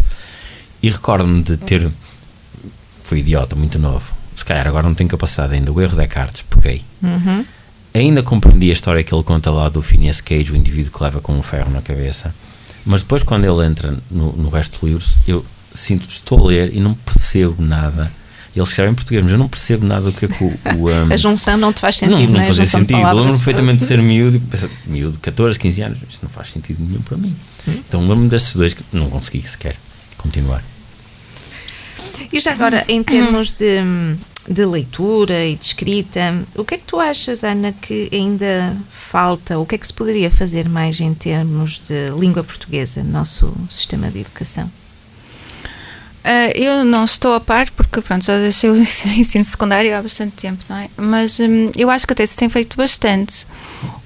e 0.81 0.89
recordo-me 0.89 1.41
de 1.41 1.55
ter. 1.55 1.89
Foi 3.01 3.19
idiota, 3.19 3.55
muito 3.55 3.79
novo. 3.79 4.13
Se 4.35 4.43
calhar 4.43 4.67
agora 4.67 4.85
não 4.85 4.93
tenho 4.93 5.09
capacidade 5.09 5.53
ainda. 5.53 5.71
O 5.71 5.79
erro 5.79 5.91
de 5.91 5.99
Descartes, 5.99 6.41
peguei. 6.41 6.83
Uhum. 7.01 7.45
Ainda 7.93 8.21
compreendi 8.21 8.71
a 8.71 8.73
história 8.73 9.01
que 9.05 9.15
ele 9.15 9.23
conta 9.23 9.49
lá 9.49 9.69
do 9.69 9.81
Phineas 9.81 10.19
Cage, 10.19 10.51
o 10.51 10.55
indivíduo 10.57 10.91
que 10.91 11.01
leva 11.01 11.21
com 11.21 11.31
um 11.31 11.41
ferro 11.41 11.71
na 11.71 11.81
cabeça. 11.81 12.35
Mas 12.85 13.03
depois, 13.03 13.23
quando 13.23 13.45
ele 13.45 13.65
entra 13.65 13.97
no, 14.11 14.33
no 14.33 14.49
resto 14.49 14.73
dos 14.73 14.83
livros, 14.83 15.15
eu 15.25 15.45
sinto, 15.73 16.09
estou 16.09 16.41
a 16.41 16.47
ler 16.49 16.75
e 16.75 16.81
não 16.81 16.93
percebo 16.93 17.55
nada. 17.63 18.11
Ele 18.55 18.63
escreve 18.63 18.91
em 18.91 18.93
português, 18.93 19.23
mas 19.23 19.31
eu 19.31 19.37
não 19.37 19.47
percebo 19.47 19.85
nada 19.85 20.11
do 20.11 20.13
que 20.13 20.25
é 20.25 20.27
que 20.27 20.43
o. 20.43 20.47
o, 20.47 20.89
um, 20.91 21.11
A 21.11 21.17
junção 21.17 21.57
não 21.57 21.73
te 21.73 21.81
faz 21.81 21.95
sentido, 21.95 22.19
não, 22.19 22.25
não, 22.25 22.33
não 22.33 22.41
é? 22.41 22.45
Fazia 22.45 22.65
sentido. 22.65 22.97
Lembro-me 22.97 23.31
perfeitamente 23.31 23.79
de 23.79 23.85
ser 23.85 24.01
miúdo, 24.01 24.39
pensar, 24.39 24.69
miúdo, 24.85 25.17
14, 25.19 25.57
15 25.57 25.81
anos, 25.81 25.97
isto 26.07 26.23
não 26.23 26.29
faz 26.29 26.51
sentido 26.51 26.83
nenhum 26.83 27.01
para 27.01 27.17
mim. 27.17 27.35
Hum. 27.67 27.73
Então 27.87 28.01
lembro-me 28.01 28.29
desses 28.29 28.55
dois 28.55 28.73
que 28.73 28.83
não 28.91 29.09
consegui 29.09 29.41
sequer 29.47 29.75
continuar. 30.17 30.63
E 32.31 32.39
já 32.39 32.51
agora, 32.51 32.85
em 32.87 33.03
termos 33.03 33.51
de, 33.51 33.77
de 34.49 34.65
leitura 34.65 35.45
e 35.45 35.55
de 35.55 35.65
escrita, 35.65 36.43
o 36.55 36.63
que 36.63 36.75
é 36.75 36.77
que 36.77 36.85
tu 36.85 36.99
achas, 36.99 37.43
Ana, 37.43 37.71
que 37.71 38.09
ainda 38.11 38.75
falta? 38.91 39.59
O 39.59 39.65
que 39.65 39.75
é 39.75 39.77
que 39.77 39.85
se 39.85 39.93
poderia 39.93 40.31
fazer 40.31 40.69
mais 40.69 40.99
em 40.99 41.13
termos 41.13 41.79
de 41.79 42.09
língua 42.19 42.43
portuguesa 42.43 43.03
no 43.03 43.11
nosso 43.11 43.53
sistema 43.69 44.09
de 44.09 44.19
educação? 44.19 44.71
Ah, 46.23 46.49
eu 46.55 46.85
não 46.85 47.03
estou 47.03 47.35
a 47.35 47.39
par 47.39 47.69
porque 47.71 47.99
pronto, 48.01 48.23
já 48.23 48.37
deixei 48.37 48.69
o 48.69 48.75
ensino 48.79 49.43
secundário 49.43 49.95
há 49.95 50.01
bastante 50.01 50.31
tempo, 50.33 50.63
não 50.69 50.77
é? 50.77 50.89
Mas 50.95 51.39
hum, 51.39 51.71
eu 51.75 51.89
acho 51.89 52.07
que 52.07 52.13
até 52.13 52.25
se 52.25 52.37
tem 52.37 52.47
feito 52.49 52.77
bastante. 52.77 53.45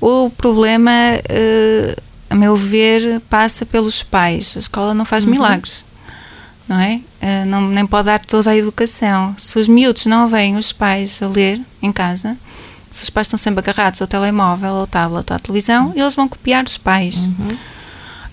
O 0.02 0.32
problema, 0.32 0.92
eh, 0.92 1.96
a 2.30 2.36
meu 2.36 2.56
ver, 2.56 3.22
passa 3.30 3.66
pelos 3.66 4.02
pais. 4.02 4.56
A 4.56 4.60
escola 4.60 4.94
não 4.96 5.06
faz 5.06 5.26
milagres, 5.26 5.86
não 6.68 6.80
é? 6.80 7.02
Eh, 7.22 7.46
não, 7.46 7.62
nem 7.70 7.86
pode 7.86 8.06
dar 8.08 8.26
toda 8.26 8.50
a 8.50 8.58
educação. 8.58 9.36
Se 9.38 9.60
os 9.60 9.68
miúdos 9.68 10.08
não 10.08 10.28
veem 10.28 10.58
os 10.58 10.74
pais 10.74 11.20
a 11.22 11.28
ler 11.28 11.62
em 11.84 11.92
casa, 11.92 12.36
se 12.90 13.04
os 13.04 13.10
pais 13.12 13.28
estão 13.28 13.38
sempre 13.38 13.60
agarrados 13.60 14.02
ao 14.02 14.08
telemóvel, 14.08 14.72
ao 14.72 14.88
tablet, 14.88 15.32
à 15.32 15.38
televisão, 15.38 15.94
eles 15.96 16.16
vão 16.16 16.28
copiar 16.28 16.64
os 16.66 16.80
pais. 16.80 17.30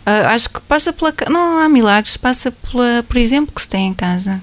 Ah, 0.06 0.32
acho 0.34 0.48
que 0.50 0.60
passa 0.62 0.92
pela. 0.92 1.12
Não 1.30 1.58
há 1.60 1.68
milagres, 1.68 2.16
passa 2.16 2.50
pela, 2.50 3.02
por 3.08 3.16
exemplo, 3.16 3.54
que 3.54 3.62
se 3.62 3.68
tem 3.68 3.88
em 3.88 3.94
casa. 3.94 4.40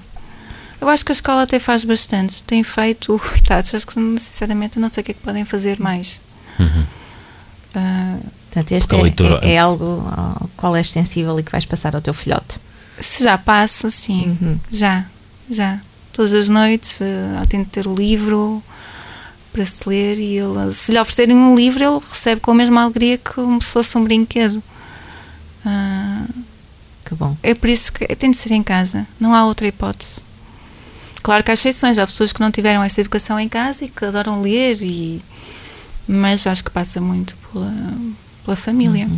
Eu 0.80 0.88
acho 0.88 1.04
que 1.04 1.12
a 1.12 1.14
escola 1.14 1.42
até 1.42 1.58
faz 1.60 1.84
bastante. 1.84 2.42
Tem 2.44 2.62
feito, 2.64 3.16
coitados, 3.30 3.72
acho 3.74 3.86
que 3.86 3.94
sinceramente 4.18 4.76
eu 4.76 4.80
não 4.80 4.88
sei 4.88 5.02
o 5.02 5.04
que 5.04 5.12
é 5.12 5.14
que 5.14 5.20
podem 5.20 5.44
fazer 5.44 5.78
mais. 5.80 6.20
Uhum. 6.58 6.84
Ah, 7.74 8.16
Portanto, 8.50 8.72
este 8.72 8.94
é, 8.94 9.02
leitura- 9.02 9.40
é- 9.42 9.52
é 9.54 9.58
algo 9.58 10.04
ao 10.14 10.50
qual 10.58 10.76
és 10.76 10.90
sensível 10.90 11.38
e 11.40 11.42
que 11.42 11.50
vais 11.50 11.64
passar 11.64 11.94
ao 11.94 12.02
teu 12.02 12.12
filhote. 12.12 12.58
se 13.00 13.24
já 13.24 13.38
passo, 13.38 13.90
sim, 13.90 14.36
Uhum. 14.40 14.58
já, 14.70 15.06
já. 15.50 15.80
Todas 16.12 16.34
as 16.34 16.48
noites 16.50 17.00
ah, 17.00 17.42
tento 17.48 17.68
ter 17.70 17.86
o 17.86 17.94
livro 17.94 18.62
para 19.52 19.64
se 19.64 19.88
ler 19.88 20.18
e 20.18 20.36
ele, 20.36 20.70
se 20.72 20.92
lhe 20.92 21.00
oferecerem 21.00 21.34
um 21.34 21.54
livro, 21.54 21.82
ele 21.82 21.98
recebe 22.10 22.40
com 22.42 22.50
a 22.50 22.54
mesma 22.54 22.82
alegria 22.82 23.16
que 23.16 23.32
se 23.62 23.70
fosse 23.72 23.96
um 23.96 24.04
brinquedo. 24.04 24.62
Que 27.12 27.18
bom. 27.18 27.36
É 27.42 27.52
por 27.54 27.68
isso 27.68 27.92
que 27.92 28.06
tem 28.16 28.30
de 28.30 28.38
ser 28.38 28.52
em 28.52 28.62
casa, 28.62 29.06
não 29.20 29.34
há 29.34 29.44
outra 29.44 29.66
hipótese. 29.66 30.22
Claro 31.22 31.44
que 31.44 31.50
há 31.50 31.54
exceções, 31.54 31.98
há 31.98 32.06
pessoas 32.06 32.32
que 32.32 32.40
não 32.40 32.50
tiveram 32.50 32.82
essa 32.82 33.02
educação 33.02 33.38
em 33.38 33.50
casa 33.50 33.84
e 33.84 33.90
que 33.90 34.02
adoram 34.02 34.40
ler, 34.40 34.78
e, 34.80 35.20
mas 36.08 36.46
acho 36.46 36.64
que 36.64 36.70
passa 36.70 37.02
muito 37.02 37.36
pela, 37.52 37.70
pela 38.44 38.56
família. 38.56 39.10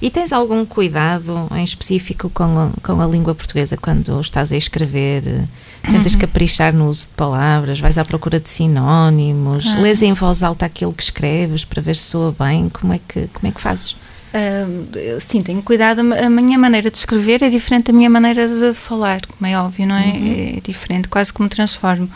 E 0.00 0.10
tens 0.10 0.32
algum 0.32 0.64
cuidado 0.64 1.48
em 1.56 1.64
específico 1.64 2.30
com 2.30 2.44
a, 2.44 2.70
com 2.82 3.02
a 3.02 3.06
língua 3.06 3.34
portuguesa 3.34 3.76
quando 3.76 4.20
estás 4.20 4.52
a 4.52 4.56
escrever? 4.56 5.48
Tentas 5.90 6.14
caprichar 6.14 6.72
no 6.72 6.88
uso 6.88 7.08
de 7.08 7.14
palavras? 7.14 7.80
Vais 7.80 7.98
à 7.98 8.04
procura 8.04 8.38
de 8.38 8.48
sinónimos? 8.48 9.66
Ah. 9.66 9.80
Lês 9.80 10.02
em 10.02 10.12
voz 10.12 10.44
alta 10.44 10.66
aquilo 10.66 10.92
que 10.92 11.02
escreves 11.02 11.64
para 11.64 11.82
ver 11.82 11.96
se 11.96 12.04
soa 12.04 12.34
bem? 12.38 12.68
Como 12.68 12.92
é 12.92 13.00
que, 13.06 13.26
como 13.32 13.48
é 13.48 13.50
que 13.50 13.60
fazes? 13.60 13.96
Ah, 14.36 15.20
sim, 15.20 15.40
tenho 15.42 15.62
cuidado, 15.62 16.00
a 16.00 16.28
minha 16.28 16.58
maneira 16.58 16.90
de 16.90 16.98
escrever 16.98 17.40
é 17.42 17.48
diferente 17.48 17.84
da 17.86 17.92
minha 17.92 18.10
maneira 18.10 18.48
de 18.48 18.74
falar, 18.74 19.24
como 19.26 19.46
é 19.48 19.56
óbvio, 19.56 19.86
não 19.86 19.94
é? 19.94 20.56
É 20.56 20.60
diferente, 20.60 21.06
quase 21.08 21.32
que 21.32 21.40
me 21.40 21.48
transformo. 21.48 22.10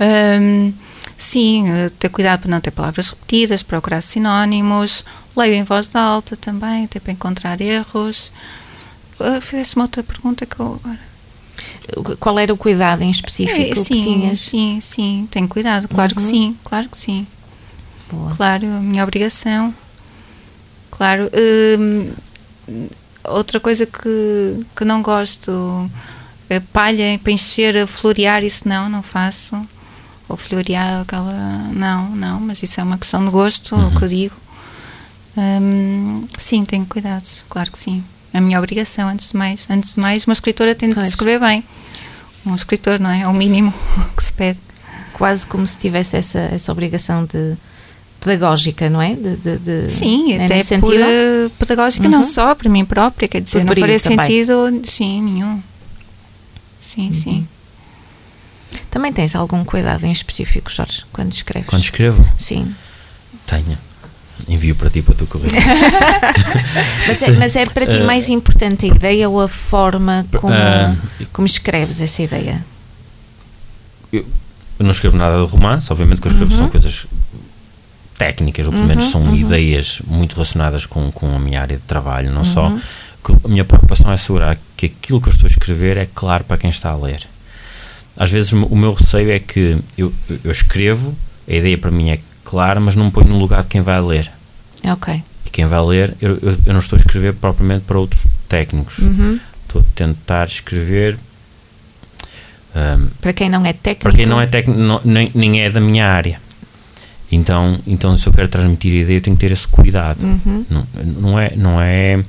Ahm, 0.00 0.72
sim, 1.16 1.68
eh, 1.70 1.88
ter 1.98 2.08
cuidado 2.08 2.40
para 2.40 2.50
não 2.50 2.60
ter 2.60 2.72
palavras 2.72 3.10
repetidas, 3.10 3.62
procurar 3.62 4.00
sinónimos, 4.00 5.04
leio 5.36 5.54
em 5.54 5.62
voz 5.62 5.94
alta 5.94 6.36
também, 6.36 6.84
até 6.86 6.98
para 6.98 7.12
encontrar 7.12 7.60
erros. 7.60 8.32
Uh, 9.20 9.40
Fizeste-me 9.40 9.82
outra 9.82 10.02
pergunta 10.02 10.44
que 10.46 10.58
eu 10.58 10.80
Qual 12.18 12.38
era 12.38 12.52
o 12.52 12.56
cuidado 12.56 13.02
em 13.02 13.10
específico 13.10 13.60
É, 13.60 13.66
que 13.68 13.76
sim, 13.76 14.00
tinhas? 14.02 14.38
sim, 14.38 14.78
sim, 14.80 15.28
tenho 15.30 15.46
cuidado, 15.46 15.86
claro 15.88 16.14
que 16.16 16.22
Uhum. 16.22 16.28
sim, 16.28 16.56
claro 16.64 16.88
que 16.88 16.96
sim. 16.96 17.26
Boa. 18.10 18.34
Claro, 18.34 18.66
a 18.66 18.80
minha 18.80 19.04
obrigação. 19.04 19.72
Claro. 21.00 21.30
hum, 21.78 22.12
outra 23.24 23.58
coisa 23.58 23.86
que, 23.86 24.60
que 24.76 24.84
não 24.84 25.00
gosto, 25.00 25.90
é 26.46 26.60
palha 26.60 27.18
para 27.24 27.32
encher, 27.32 27.86
florear, 27.86 28.44
isso 28.44 28.68
não, 28.68 28.86
não 28.90 29.02
faço. 29.02 29.66
Ou 30.28 30.36
florear 30.36 31.00
aquela. 31.00 31.32
Não, 31.72 32.10
não, 32.10 32.38
mas 32.38 32.62
isso 32.62 32.82
é 32.82 32.84
uma 32.84 32.98
questão 32.98 33.24
de 33.24 33.30
gosto, 33.30 33.74
é 33.74 33.86
o 33.86 33.90
que 33.96 34.04
eu 34.04 34.08
digo. 34.08 34.36
Hum, 35.38 36.26
sim, 36.36 36.64
tenho 36.66 36.84
cuidado, 36.84 37.26
claro 37.48 37.72
que 37.72 37.78
sim. 37.78 38.04
É 38.34 38.36
a 38.36 38.40
minha 38.42 38.58
obrigação, 38.58 39.08
antes 39.08 39.30
de 39.30 39.38
mais. 39.38 39.66
Antes 39.70 39.94
de 39.94 40.00
mais, 40.00 40.26
uma 40.26 40.34
escritora 40.34 40.74
tem 40.74 40.92
de 40.92 41.02
escrever 41.02 41.40
bem. 41.40 41.64
Um 42.44 42.54
escritor, 42.54 43.00
não 43.00 43.08
é? 43.08 43.22
É 43.22 43.26
o 43.26 43.32
mínimo 43.32 43.72
que 44.14 44.22
se 44.22 44.34
pede. 44.34 44.58
Quase 45.14 45.46
como 45.46 45.66
se 45.66 45.78
tivesse 45.78 46.18
essa, 46.18 46.40
essa 46.40 46.70
obrigação 46.70 47.24
de, 47.24 47.56
pedagógica, 48.20 48.88
não 48.90 49.00
é? 49.00 49.14
De, 49.14 49.36
de, 49.36 49.58
de, 49.58 49.90
Sim, 49.90 50.32
é 50.34 50.44
até 50.44 50.58
por 50.58 50.64
sentido? 50.66 51.02
eh, 51.02 51.50
pedagógica, 51.58 52.04
Uhum. 52.04 52.10
não 52.10 52.22
só 52.22 52.54
para 52.54 52.68
mim 52.68 52.84
própria, 52.84 53.26
quer 53.26 53.40
dizer, 53.40 53.60
Por 53.60 53.66
não 53.66 53.74
faria 53.80 53.98
sentido, 53.98 54.82
sim, 54.84 55.22
nenhum. 55.22 55.62
Sim, 56.80 57.12
sim. 57.14 57.48
Também 58.90 59.12
tens 59.12 59.34
algum 59.34 59.64
cuidado 59.64 60.04
em 60.04 60.12
específico, 60.12 60.70
Jorge, 60.70 61.04
quando 61.12 61.32
escreves? 61.32 61.68
Quando 61.68 61.82
escrevo, 61.82 62.28
Sim. 62.38 62.74
tenho. 63.46 63.78
Envio 64.48 64.74
para 64.74 64.88
ti 64.90 65.02
para 65.02 65.14
tu 65.14 65.26
correr. 65.26 65.50
Mas 67.06 67.22
é, 67.22 67.30
mas 67.32 67.56
é 67.56 67.66
para 67.66 67.86
ti 67.86 67.96
Eh, 67.96 68.02
mais 68.04 68.28
importante 68.28 68.86
a 68.86 68.88
ideia 68.88 69.28
ou 69.28 69.40
a 69.40 69.46
forma 69.48 70.26
como, 70.40 70.54
Ah, 70.54 70.96
como 71.32 71.46
escreves 71.46 72.00
essa 72.00 72.22
ideia? 72.22 72.64
eu 74.12 74.24
não 74.80 74.90
escrevo 74.90 75.16
nada 75.16 75.44
de 75.44 75.46
romance, 75.50 75.92
obviamente 75.92 76.20
que 76.22 76.26
eu 76.28 76.30
escrevo 76.32 76.52
Uhum. 76.52 76.58
são 76.58 76.68
coisas 76.70 77.06
técnicas, 78.24 78.66
ou 78.66 78.72
pelo 78.72 78.84
menos 78.86 79.04
Uhum, 79.06 79.10
são 79.10 79.20
uhum. 79.22 79.34
ideias 79.36 80.02
muito 80.06 80.34
relacionadas 80.34 80.84
com, 80.84 81.10
com 81.10 81.34
a 81.34 81.38
minha 81.38 81.58
área 81.62 81.76
de 81.78 81.82
trabalho, 81.84 82.30
não 82.30 82.44
só. 82.44 82.68
Uhum. 82.68 82.80
que 83.24 83.32
A 83.46 83.48
minha 83.48 83.64
preocupação 83.64 84.10
é 84.10 84.14
assegurar 84.14 84.58
que 84.76 84.86
aquilo 84.86 85.20
que 85.22 85.28
eu 85.28 85.32
estou 85.32 85.46
a 85.46 85.50
escrever 85.50 85.96
é 85.96 86.06
claro 86.14 86.44
para 86.44 86.58
quem 86.58 86.68
está 86.68 86.90
a 86.90 86.96
ler. 86.96 87.26
Às 88.16 88.30
vezes 88.30 88.52
o 88.52 88.76
meu 88.76 88.92
receio 88.92 89.30
é 89.30 89.38
que 89.38 89.78
eu, 89.96 90.12
eu 90.44 90.50
escrevo, 90.50 91.14
a 91.48 91.52
ideia 91.54 91.78
para 91.78 91.90
mim 91.90 92.10
é 92.10 92.18
clara, 92.44 92.78
mas 92.78 92.94
não 92.94 93.06
me 93.06 93.10
ponho 93.10 93.28
no 93.28 93.38
lugar 93.38 93.62
de 93.62 93.68
quem 93.68 93.80
vai 93.80 93.98
ler. 94.02 94.30
Ok. 94.84 95.22
E 95.46 95.50
quem 95.50 95.64
vai 95.66 95.80
ler, 95.80 96.14
eu, 96.20 96.38
eu, 96.42 96.56
eu 96.66 96.72
não 96.74 96.80
estou 96.80 96.96
a 96.98 97.00
escrever 97.00 97.32
propriamente 97.34 97.84
para 97.86 97.98
outros 97.98 98.26
técnicos. 98.48 98.98
Uhum. 98.98 99.40
Estou 99.66 99.80
a 99.80 99.84
tentar 99.94 100.46
escrever 100.46 101.18
ahm, 102.74 103.06
Para 103.22 103.32
quem 103.32 103.48
não 103.48 103.64
é 103.64 103.72
técnico. 103.72 104.02
para 104.02 104.12
quem 104.12 104.26
não 104.26 104.40
é 104.40 104.46
técnico, 104.46 104.78
não- 104.78 105.00
nem, 105.04 105.30
nem 105.34 105.62
é 105.62 105.70
da 105.70 105.80
minha 105.80 106.06
área. 106.06 106.38
Então, 107.30 107.78
então, 107.86 108.16
se 108.16 108.26
eu 108.26 108.32
quero 108.32 108.48
transmitir 108.48 108.92
a 108.92 109.02
ideia, 109.02 109.18
eu 109.18 109.20
tenho 109.20 109.36
que 109.36 109.40
ter 109.40 109.52
esse 109.52 109.66
cuidado. 109.66 110.22
Uhum. 110.22 110.64
Não, 110.68 110.86
não 111.04 111.38
é, 111.38 111.52
não 111.56 111.80
é, 111.80 112.24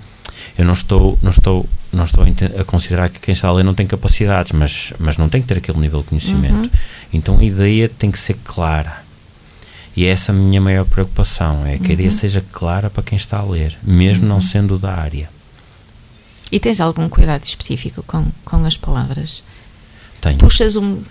eu 0.58 0.65
não 0.65 0.74
estou, 0.74 1.17
não 1.22 1.31
estou, 1.31 1.65
não 1.91 2.05
estou 2.05 2.24
a 2.60 2.63
considerar 2.63 3.10
que 3.10 3.20
quem 3.20 3.34
está 3.34 3.48
a 3.48 3.53
ler 3.53 3.63
não 3.63 3.74
tem 3.74 3.88
capacidades, 3.88 4.51
mas, 4.51 4.93
mas 5.00 5.17
não 5.17 5.27
tem 5.27 5.41
que 5.41 5.48
ter 5.48 5.58
aquele 5.58 5.79
nível 5.79 6.01
de 6.01 6.08
conhecimento. 6.08 6.70
Então, 7.12 7.39
a 7.39 7.43
ideia 7.43 7.89
tem 7.89 8.12
que 8.12 8.20
ser 8.20 8.36
clara. 8.43 9.03
E 9.96 10.05
essa 10.05 10.31
é 10.31 10.36
a 10.36 10.38
minha 10.38 10.62
maior 10.62 10.86
preocupação, 10.86 11.65
é 11.65 11.77
que 11.77 11.91
a 11.91 11.93
ideia 11.93 12.12
seja 12.12 12.41
clara 12.51 12.89
para 12.89 13.03
quem 13.03 13.17
está 13.17 13.39
a 13.39 13.43
ler, 13.43 13.77
mesmo 13.84 14.25
não 14.25 14.39
sendo 14.39 14.77
da 14.77 14.93
área. 14.93 15.29
E 16.51 16.60
tens 16.60 16.79
algum 16.79 17.10
cuidado 17.10 17.43
específico 17.43 18.03
com, 18.03 18.25
com 18.46 18.65
as 18.65 18.77
palavras? 18.77 19.43
Tenho. 20.20 20.38
Puxas 20.38 20.75
um, 20.75 21.01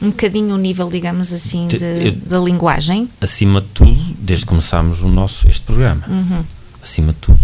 um 0.00 0.10
bocadinho 0.10 0.54
o 0.54 0.58
nível, 0.58 0.88
digamos 0.90 1.32
assim, 1.32 1.68
de, 1.68 1.76
eu- 1.76 2.12
da 2.12 2.38
linguagem? 2.38 3.08
Acima 3.20 3.60
de 3.60 3.68
tudo, 3.68 3.94
desde 4.18 4.44
que 4.44 4.48
começámos 4.50 5.00
o 5.02 5.08
nosso, 5.08 5.48
este 5.48 5.62
programa. 5.62 6.04
Uhum. 6.08 6.44
acima 6.82 7.12
de 7.12 7.18
tudo. 7.20 7.38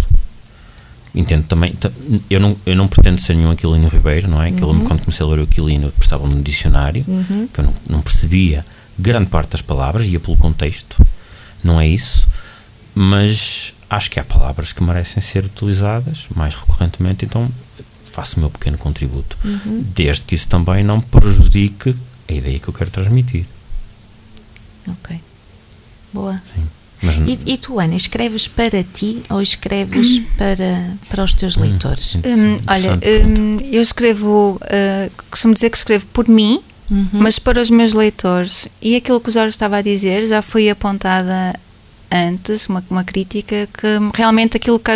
Entendo 1.14 1.44
também, 1.46 1.72
ta- 1.72 1.90
eu 2.28 2.38
não, 2.38 2.56
eu 2.66 2.76
não 2.76 2.86
pretendo 2.86 3.20
ser 3.20 3.34
nenhum 3.34 3.50
Aquilino 3.50 3.88
Ribeiro, 3.88 4.28
não 4.28 4.42
é? 4.42 4.52
Que 4.52 4.62
eu 4.62 4.70
lembro 4.70 4.86
quando 4.86 5.00
comecei 5.00 5.24
a 5.24 5.28
ler 5.28 5.38
o 5.40 5.42
Aquilino, 5.44 5.86
eu 5.86 5.92
prestava 5.92 6.26
no 6.26 6.40
dicionário, 6.42 7.04
Uhum. 7.08 7.48
que 7.48 7.60
eu 7.60 7.64
não, 7.64 7.74
não 7.88 8.00
percebia 8.02 8.64
grande 8.98 9.26
parte 9.30 9.50
das 9.50 9.62
palavras, 9.62 10.06
ia 10.06 10.20
pelo 10.20 10.36
contexto, 10.36 11.04
não 11.64 11.80
é 11.80 11.86
isso, 11.88 12.26
mas 12.94 13.72
acho 13.88 14.10
que 14.10 14.20
há 14.20 14.24
palavras 14.24 14.72
que 14.72 14.82
merecem 14.82 15.20
ser 15.22 15.44
utilizadas 15.44 16.26
mais 16.34 16.54
recorrentemente, 16.54 17.24
então 17.24 17.48
faço 18.12 18.36
o 18.36 18.40
meu 18.40 18.50
pequeno 18.50 18.76
contributo, 18.76 19.38
Uhum. 19.44 19.84
desde 19.94 20.24
que 20.24 20.34
isso 20.34 20.48
também 20.48 20.82
não 20.84 21.00
prejudique 21.00 21.94
a 22.28 22.32
ideia 22.32 22.58
que 22.58 22.68
eu 22.68 22.74
quero 22.74 22.90
transmitir. 22.90 23.46
Ok. 24.86 25.20
Boa. 26.12 26.40
Mas 27.02 27.16
E, 27.16 27.38
e 27.52 27.56
tu, 27.58 27.78
Ana, 27.78 27.94
escreves 27.94 28.48
para 28.48 28.82
ti 28.82 29.22
ou 29.30 29.40
escreves 29.40 30.20
para, 30.36 30.94
para 31.08 31.24
os 31.24 31.32
teus 31.34 31.56
leitores? 31.56 32.16
Hum, 32.16 32.58
olha, 32.66 32.94
hum, 33.26 33.56
eu 33.70 33.80
escrevo, 33.82 34.58
uh, 34.62 35.12
costumo 35.30 35.54
dizer 35.54 35.70
que 35.70 35.76
escrevo 35.76 36.06
por 36.08 36.28
mim, 36.28 36.60
Uhum. 36.90 37.06
mas 37.12 37.38
para 37.38 37.60
os 37.60 37.68
meus 37.68 37.92
leitores. 37.92 38.66
E 38.80 38.96
aquilo 38.96 39.20
que 39.20 39.28
o 39.28 39.32
Jorge 39.32 39.50
estava 39.50 39.76
a 39.76 39.82
dizer 39.82 40.26
já 40.26 40.40
foi 40.40 40.70
apontada 40.70 41.54
antes, 42.10 42.66
uma, 42.66 42.82
uma 42.88 43.04
crítica, 43.04 43.68
que 43.78 43.86
realmente 44.16 44.56
aquilo 44.56 44.78
que 44.78 44.90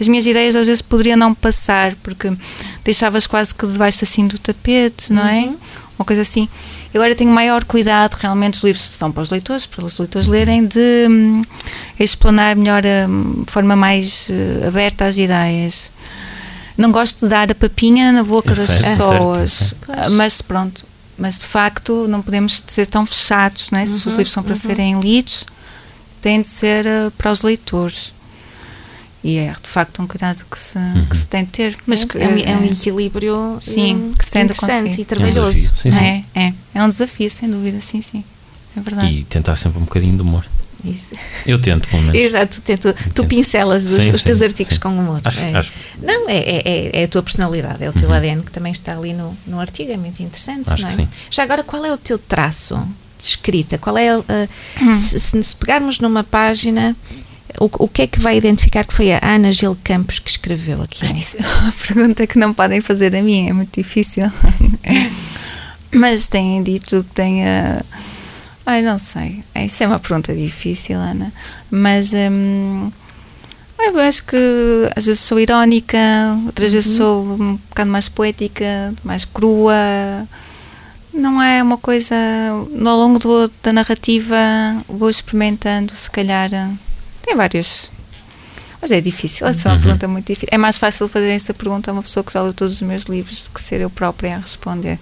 as 0.00 0.08
minhas 0.08 0.26
ideias 0.26 0.56
às 0.56 0.66
vezes 0.66 0.82
poderiam 0.82 1.16
não 1.16 1.32
passar, 1.32 1.94
porque 2.02 2.32
deixavas 2.84 3.24
quase 3.28 3.54
que 3.54 3.64
debaixo 3.68 4.02
assim 4.02 4.26
do 4.26 4.36
tapete, 4.36 5.12
não 5.12 5.24
é? 5.24 5.52
Uma 5.98 6.04
coisa 6.04 6.22
assim. 6.22 6.48
Eu 6.94 7.00
agora 7.02 7.14
tenho 7.14 7.30
maior 7.30 7.64
cuidado, 7.64 8.14
realmente 8.14 8.54
os 8.54 8.62
livros 8.62 8.82
são 8.84 9.10
para 9.10 9.22
os 9.22 9.30
leitores, 9.30 9.66
para 9.66 9.84
os 9.84 9.98
leitores 9.98 10.28
lerem, 10.28 10.64
de 10.64 11.06
hum, 11.10 11.44
explanar 11.98 12.54
melhor 12.54 12.84
a 12.86 13.08
hum, 13.08 13.44
forma 13.46 13.74
mais 13.74 14.28
eh, 14.30 14.66
aberta 14.68 15.06
às 15.06 15.16
ideias. 15.16 15.90
Não 16.76 16.92
gosto 16.92 17.24
de 17.26 17.30
dar 17.30 17.50
a 17.50 17.54
papinha 17.54 18.12
na 18.12 18.22
boca 18.22 18.52
É 18.52 18.54
das 18.54 18.66
certo, 18.66 18.84
é 18.84 18.94
certo, 18.94 18.98
pessoas, 18.98 19.74
é 19.88 19.92
Ah, 20.04 20.10
mas 20.10 20.40
pronto, 20.40 20.86
mas 21.18 21.40
de 21.40 21.46
facto 21.46 22.06
não 22.08 22.22
podemos 22.22 22.62
ser 22.68 22.86
tão 22.86 23.04
fechados, 23.04 23.70
não 23.72 23.80
é? 23.80 23.84
Se 23.86 23.94
os 23.94 24.06
Uhum, 24.06 24.10
livros 24.12 24.30
são 24.30 24.42
para 24.44 24.52
uhum. 24.52 24.56
serem 24.56 25.00
lidos, 25.00 25.44
têm 26.22 26.40
de 26.40 26.46
ser 26.48 26.86
eh, 26.86 27.10
para 27.18 27.32
os 27.32 27.42
leitores. 27.42 28.14
E 29.22 29.36
é 29.36 29.52
de 29.52 29.68
facto 29.68 30.00
um 30.00 30.06
cuidado 30.06 30.44
que 30.48 30.58
se, 30.58 30.78
que 31.10 31.16
se 31.18 31.26
tem 31.26 31.44
de 31.44 31.50
ter. 31.50 31.76
Mas 31.86 32.04
que, 32.04 32.16
é, 32.18 32.28
um, 32.28 32.36
é 32.38 32.56
um 32.56 32.64
equilíbrio 32.64 33.58
Sim, 33.60 34.12
eh, 34.12 34.18
que 34.18 34.24
se 34.24 34.30
tem 34.30 34.46
de 34.46 34.52
interessante 34.52 34.82
conseguir. 34.84 35.02
e 35.02 35.04
trabalhoso. 35.04 35.58
desafio, 35.58 35.76
sim, 35.76 35.90
sim. 35.90 35.98
é, 35.98 36.24
é, 36.34 36.52
é 36.74 36.82
um 36.84 36.88
desafio, 36.88 37.28
sem 37.30 37.50
dúvida, 37.50 37.80
sim, 37.80 38.00
sim. 38.00 38.22
É 38.76 38.80
verdade. 38.80 39.12
E 39.12 39.24
tentar 39.24 39.56
sempre 39.56 39.78
um 39.78 39.84
bocadinho 39.84 40.14
de 40.14 40.22
humor. 40.22 40.46
Isso. 40.84 41.16
Eu 41.44 41.60
tento, 41.60 41.88
pelo 41.88 42.02
menos. 42.02 42.20
Exato, 42.20 42.60
tento, 42.60 42.94
tu 43.12 43.24
pincelas 43.26 43.84
os, 43.84 43.94
Sim, 43.96 44.10
os 44.10 44.22
teus 44.22 44.38
sim, 44.38 44.44
artigos 44.44 44.74
sim. 44.74 44.80
com 44.80 44.90
humor. 44.90 45.20
Acho, 45.24 45.40
é. 45.40 45.52
acho, 45.56 45.72
Não, 46.00 46.28
é, 46.28 46.36
é, 46.36 46.62
é- 46.64 47.00
é 47.00 47.04
a 47.04 47.08
tua 47.08 47.20
personalidade, 47.24 47.82
é 47.82 47.90
o 47.90 47.92
teu 47.92 48.08
Uhum. 48.08 48.14
ADN 48.14 48.42
que 48.44 48.52
também 48.52 48.70
está 48.70 48.96
ali 48.96 49.12
no, 49.12 49.36
no 49.44 49.58
artigo, 49.58 49.90
é 49.90 49.96
muito 49.96 50.22
interessante. 50.22 50.70
Acho 50.72 50.82
não 50.84 50.88
é? 50.90 50.92
que 50.92 51.02
sim. 51.02 51.08
Já 51.32 51.42
agora, 51.42 51.64
qual 51.64 51.84
é 51.84 51.92
o 51.92 51.96
teu 51.98 52.16
traço 52.16 52.76
de 53.20 53.24
escrita? 53.24 53.76
Qual 53.76 53.98
é, 53.98 54.16
uh, 54.16 54.22
Hum. 54.80 54.94
se, 54.94 55.18
se 55.18 55.36
nos 55.36 55.52
pegarmos 55.52 55.98
numa 55.98 56.22
página, 56.22 56.94
o, 57.60 57.84
o 57.84 57.88
que 57.88 58.02
é 58.02 58.06
que 58.06 58.18
vai 58.20 58.36
identificar 58.36 58.84
que 58.84 58.92
foi 58.94 59.12
a 59.12 59.20
Ana 59.22 59.52
Gil 59.52 59.76
Campos 59.84 60.18
que 60.18 60.30
escreveu 60.30 60.82
aqui? 60.82 61.04
Ah, 61.06 61.12
Isso 61.12 61.36
é 61.38 61.46
uma 61.62 61.72
pergunta 61.86 62.26
que 62.26 62.38
não 62.38 62.52
podem 62.54 62.80
fazer 62.80 63.14
a 63.16 63.22
mim, 63.22 63.48
é 63.48 63.52
muito 63.52 63.74
difícil. 63.80 64.30
Mas 65.92 66.28
têm 66.28 66.62
dito 66.62 67.04
que 67.04 67.14
tenha. 67.14 67.84
Ai, 68.66 68.82
não 68.82 68.98
sei. 68.98 69.42
É, 69.54 69.64
Isso 69.64 69.82
é 69.82 69.86
uma 69.86 69.98
pergunta 69.98 70.34
difícil, 70.34 70.96
Ana. 70.98 71.32
Mas. 71.70 72.12
hum, 72.14 72.92
eu 73.80 73.98
acho 74.00 74.24
que 74.24 74.36
às 74.96 75.06
vezes 75.06 75.20
sou 75.20 75.38
irónica, 75.40 75.98
outras 76.46 76.72
vezes 76.72 76.96
sou 76.96 77.24
um 77.24 77.54
bocado 77.56 77.90
mais 77.90 78.08
poética, 78.08 78.92
mais 79.04 79.24
crua. 79.24 80.26
Não 81.14 81.40
é 81.40 81.62
uma 81.62 81.78
coisa. 81.78 82.14
Ao 82.84 82.96
longo 82.96 83.18
do- 83.18 83.50
da 83.62 83.72
narrativa 83.72 84.36
vou 84.88 85.08
experimentando, 85.08 85.92
se 85.92 86.10
calhar. 86.10 86.50
Tem 87.28 87.36
vários. 87.36 87.90
Mas 88.80 88.90
é 88.90 89.00
difícil, 89.02 89.46
essa 89.46 89.68
é 89.68 89.72
uma 89.72 89.76
Uhum. 89.76 89.82
pergunta 89.82 90.08
muito 90.08 90.26
difícil. 90.28 90.48
É 90.50 90.56
mais 90.56 90.78
fácil 90.78 91.08
fazer 91.08 91.30
essa 91.30 91.52
pergunta 91.52 91.90
a 91.90 91.92
uma 91.92 92.02
pessoa 92.02 92.24
que 92.24 92.32
já 92.32 92.40
leu 92.40 92.54
todos 92.54 92.74
os 92.74 92.80
meus 92.82 93.02
livros 93.04 93.46
do 93.46 93.50
que 93.54 93.60
ser 93.60 93.80
eu 93.82 93.90
própria 93.90 94.36
a 94.36 94.38
responder. 94.38 94.98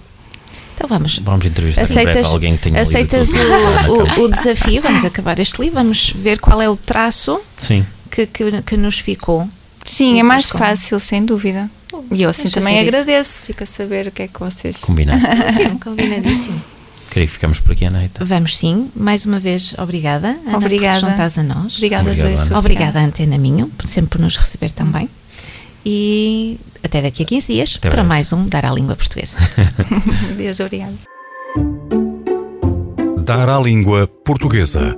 Então 0.75 0.89
vamos. 0.89 1.19
Vamos 1.19 1.45
entrevistar 1.45 1.83
Aceitas, 1.83 2.27
alguém 2.27 2.57
que 2.57 2.63
tenha 2.63 2.81
aceitas 2.81 3.29
o, 3.29 4.21
o, 4.21 4.23
o 4.25 4.31
desafio? 4.31 4.81
Vamos 4.81 5.05
acabar 5.05 5.39
este 5.39 5.61
livro, 5.61 5.75
vamos 5.75 6.11
ver 6.15 6.39
qual 6.39 6.61
é 6.61 6.67
o 6.69 6.75
traço 6.75 7.39
Sim, 7.59 7.85
que, 8.11 8.25
que, 8.27 8.61
que 8.63 8.75
nos 8.77 8.99
ficou. 8.99 9.47
Sim, 9.85 10.19
é 10.19 10.23
mais 10.23 10.49
fácil, 10.49 10.99
sem 10.99 11.23
dúvida. 11.23 11.69
E 12.11 12.23
eu 12.23 12.29
assim 12.29 12.43
Vamos 12.49 12.53
também 12.53 12.79
agradeço. 12.79 13.41
Fico 13.43 13.63
a 13.63 13.65
saber 13.67 14.07
o 14.07 14.11
que 14.11 14.23
é 14.23 14.27
que 14.27 14.39
vocês. 14.39 14.77
combinado. 14.81 15.21
Ótimo, 15.55 15.79
combinadíssimo. 15.79 16.61
Creio 17.09 17.27
que 17.27 17.33
ficamos 17.33 17.59
por 17.59 17.71
aqui, 17.71 17.85
Anaita. 17.85 18.23
Vamos 18.23 18.57
sim, 18.57 18.89
mais 18.95 19.25
uma 19.25 19.39
vez, 19.39 19.73
obrigada. 19.77 20.37
Ana, 20.45 20.57
Obrigada. 20.57 20.99
Por 21.01 21.09
juntares 21.09 21.37
a 21.37 21.43
nós. 21.43 21.75
Obrigada, 21.77 22.09
Obrigado. 22.11 22.41
Ana. 22.47 22.59
Obrigada, 22.59 22.99
Antena 22.99 23.37
Minho, 23.37 23.67
por 23.69 23.87
sempre 23.87 24.11
por 24.17 24.21
nos 24.21 24.37
receber 24.37 24.71
também. 24.71 25.09
E 25.85 26.59
até 26.83 27.01
daqui 27.01 27.23
a 27.23 27.25
15 27.25 27.53
dias 27.53 27.75
Até 27.77 27.89
para 27.89 27.97
breve. 28.03 28.07
mais 28.09 28.33
um 28.33 28.45
Dar 28.47 28.65
à 28.65 28.71
Língua 28.71 28.95
Portuguesa. 28.95 29.37
Deus, 30.37 30.59
obrigada. 30.59 30.93
Dar 33.23 33.49
à 33.49 33.59
língua 33.59 34.07
portuguesa. 34.25 34.95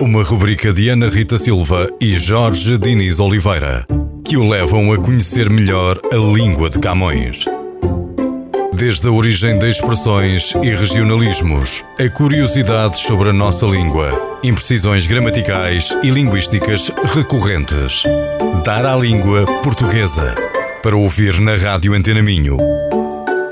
Uma 0.00 0.22
rubrica 0.22 0.72
de 0.72 0.88
Ana 0.90 1.08
Rita 1.08 1.38
Silva 1.38 1.88
e 2.00 2.12
Jorge 2.18 2.76
Diniz 2.78 3.20
Oliveira, 3.20 3.86
que 4.24 4.36
o 4.36 4.46
levam 4.48 4.92
a 4.92 4.98
conhecer 4.98 5.48
melhor 5.50 5.98
a 6.12 6.16
língua 6.16 6.68
de 6.68 6.78
Camões. 6.78 7.44
Desde 8.84 9.08
a 9.08 9.10
origem 9.10 9.58
de 9.58 9.70
expressões 9.70 10.52
e 10.62 10.68
regionalismos, 10.68 11.82
a 11.98 12.06
curiosidades 12.10 13.00
sobre 13.00 13.30
a 13.30 13.32
nossa 13.32 13.64
língua, 13.64 14.38
imprecisões 14.44 15.06
gramaticais 15.06 15.96
e 16.02 16.10
linguísticas 16.10 16.92
recorrentes. 17.14 18.02
Dar 18.62 18.84
à 18.84 18.94
língua 18.94 19.46
portuguesa. 19.62 20.34
Para 20.82 20.98
ouvir 20.98 21.40
na 21.40 21.56
Rádio 21.56 21.94
Antena 21.94 22.22
Minho 22.22 22.58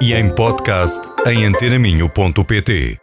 e 0.02 0.12
em 0.12 0.28
podcast 0.28 1.00
em 1.26 1.46
antenaminho.pt. 1.46 3.01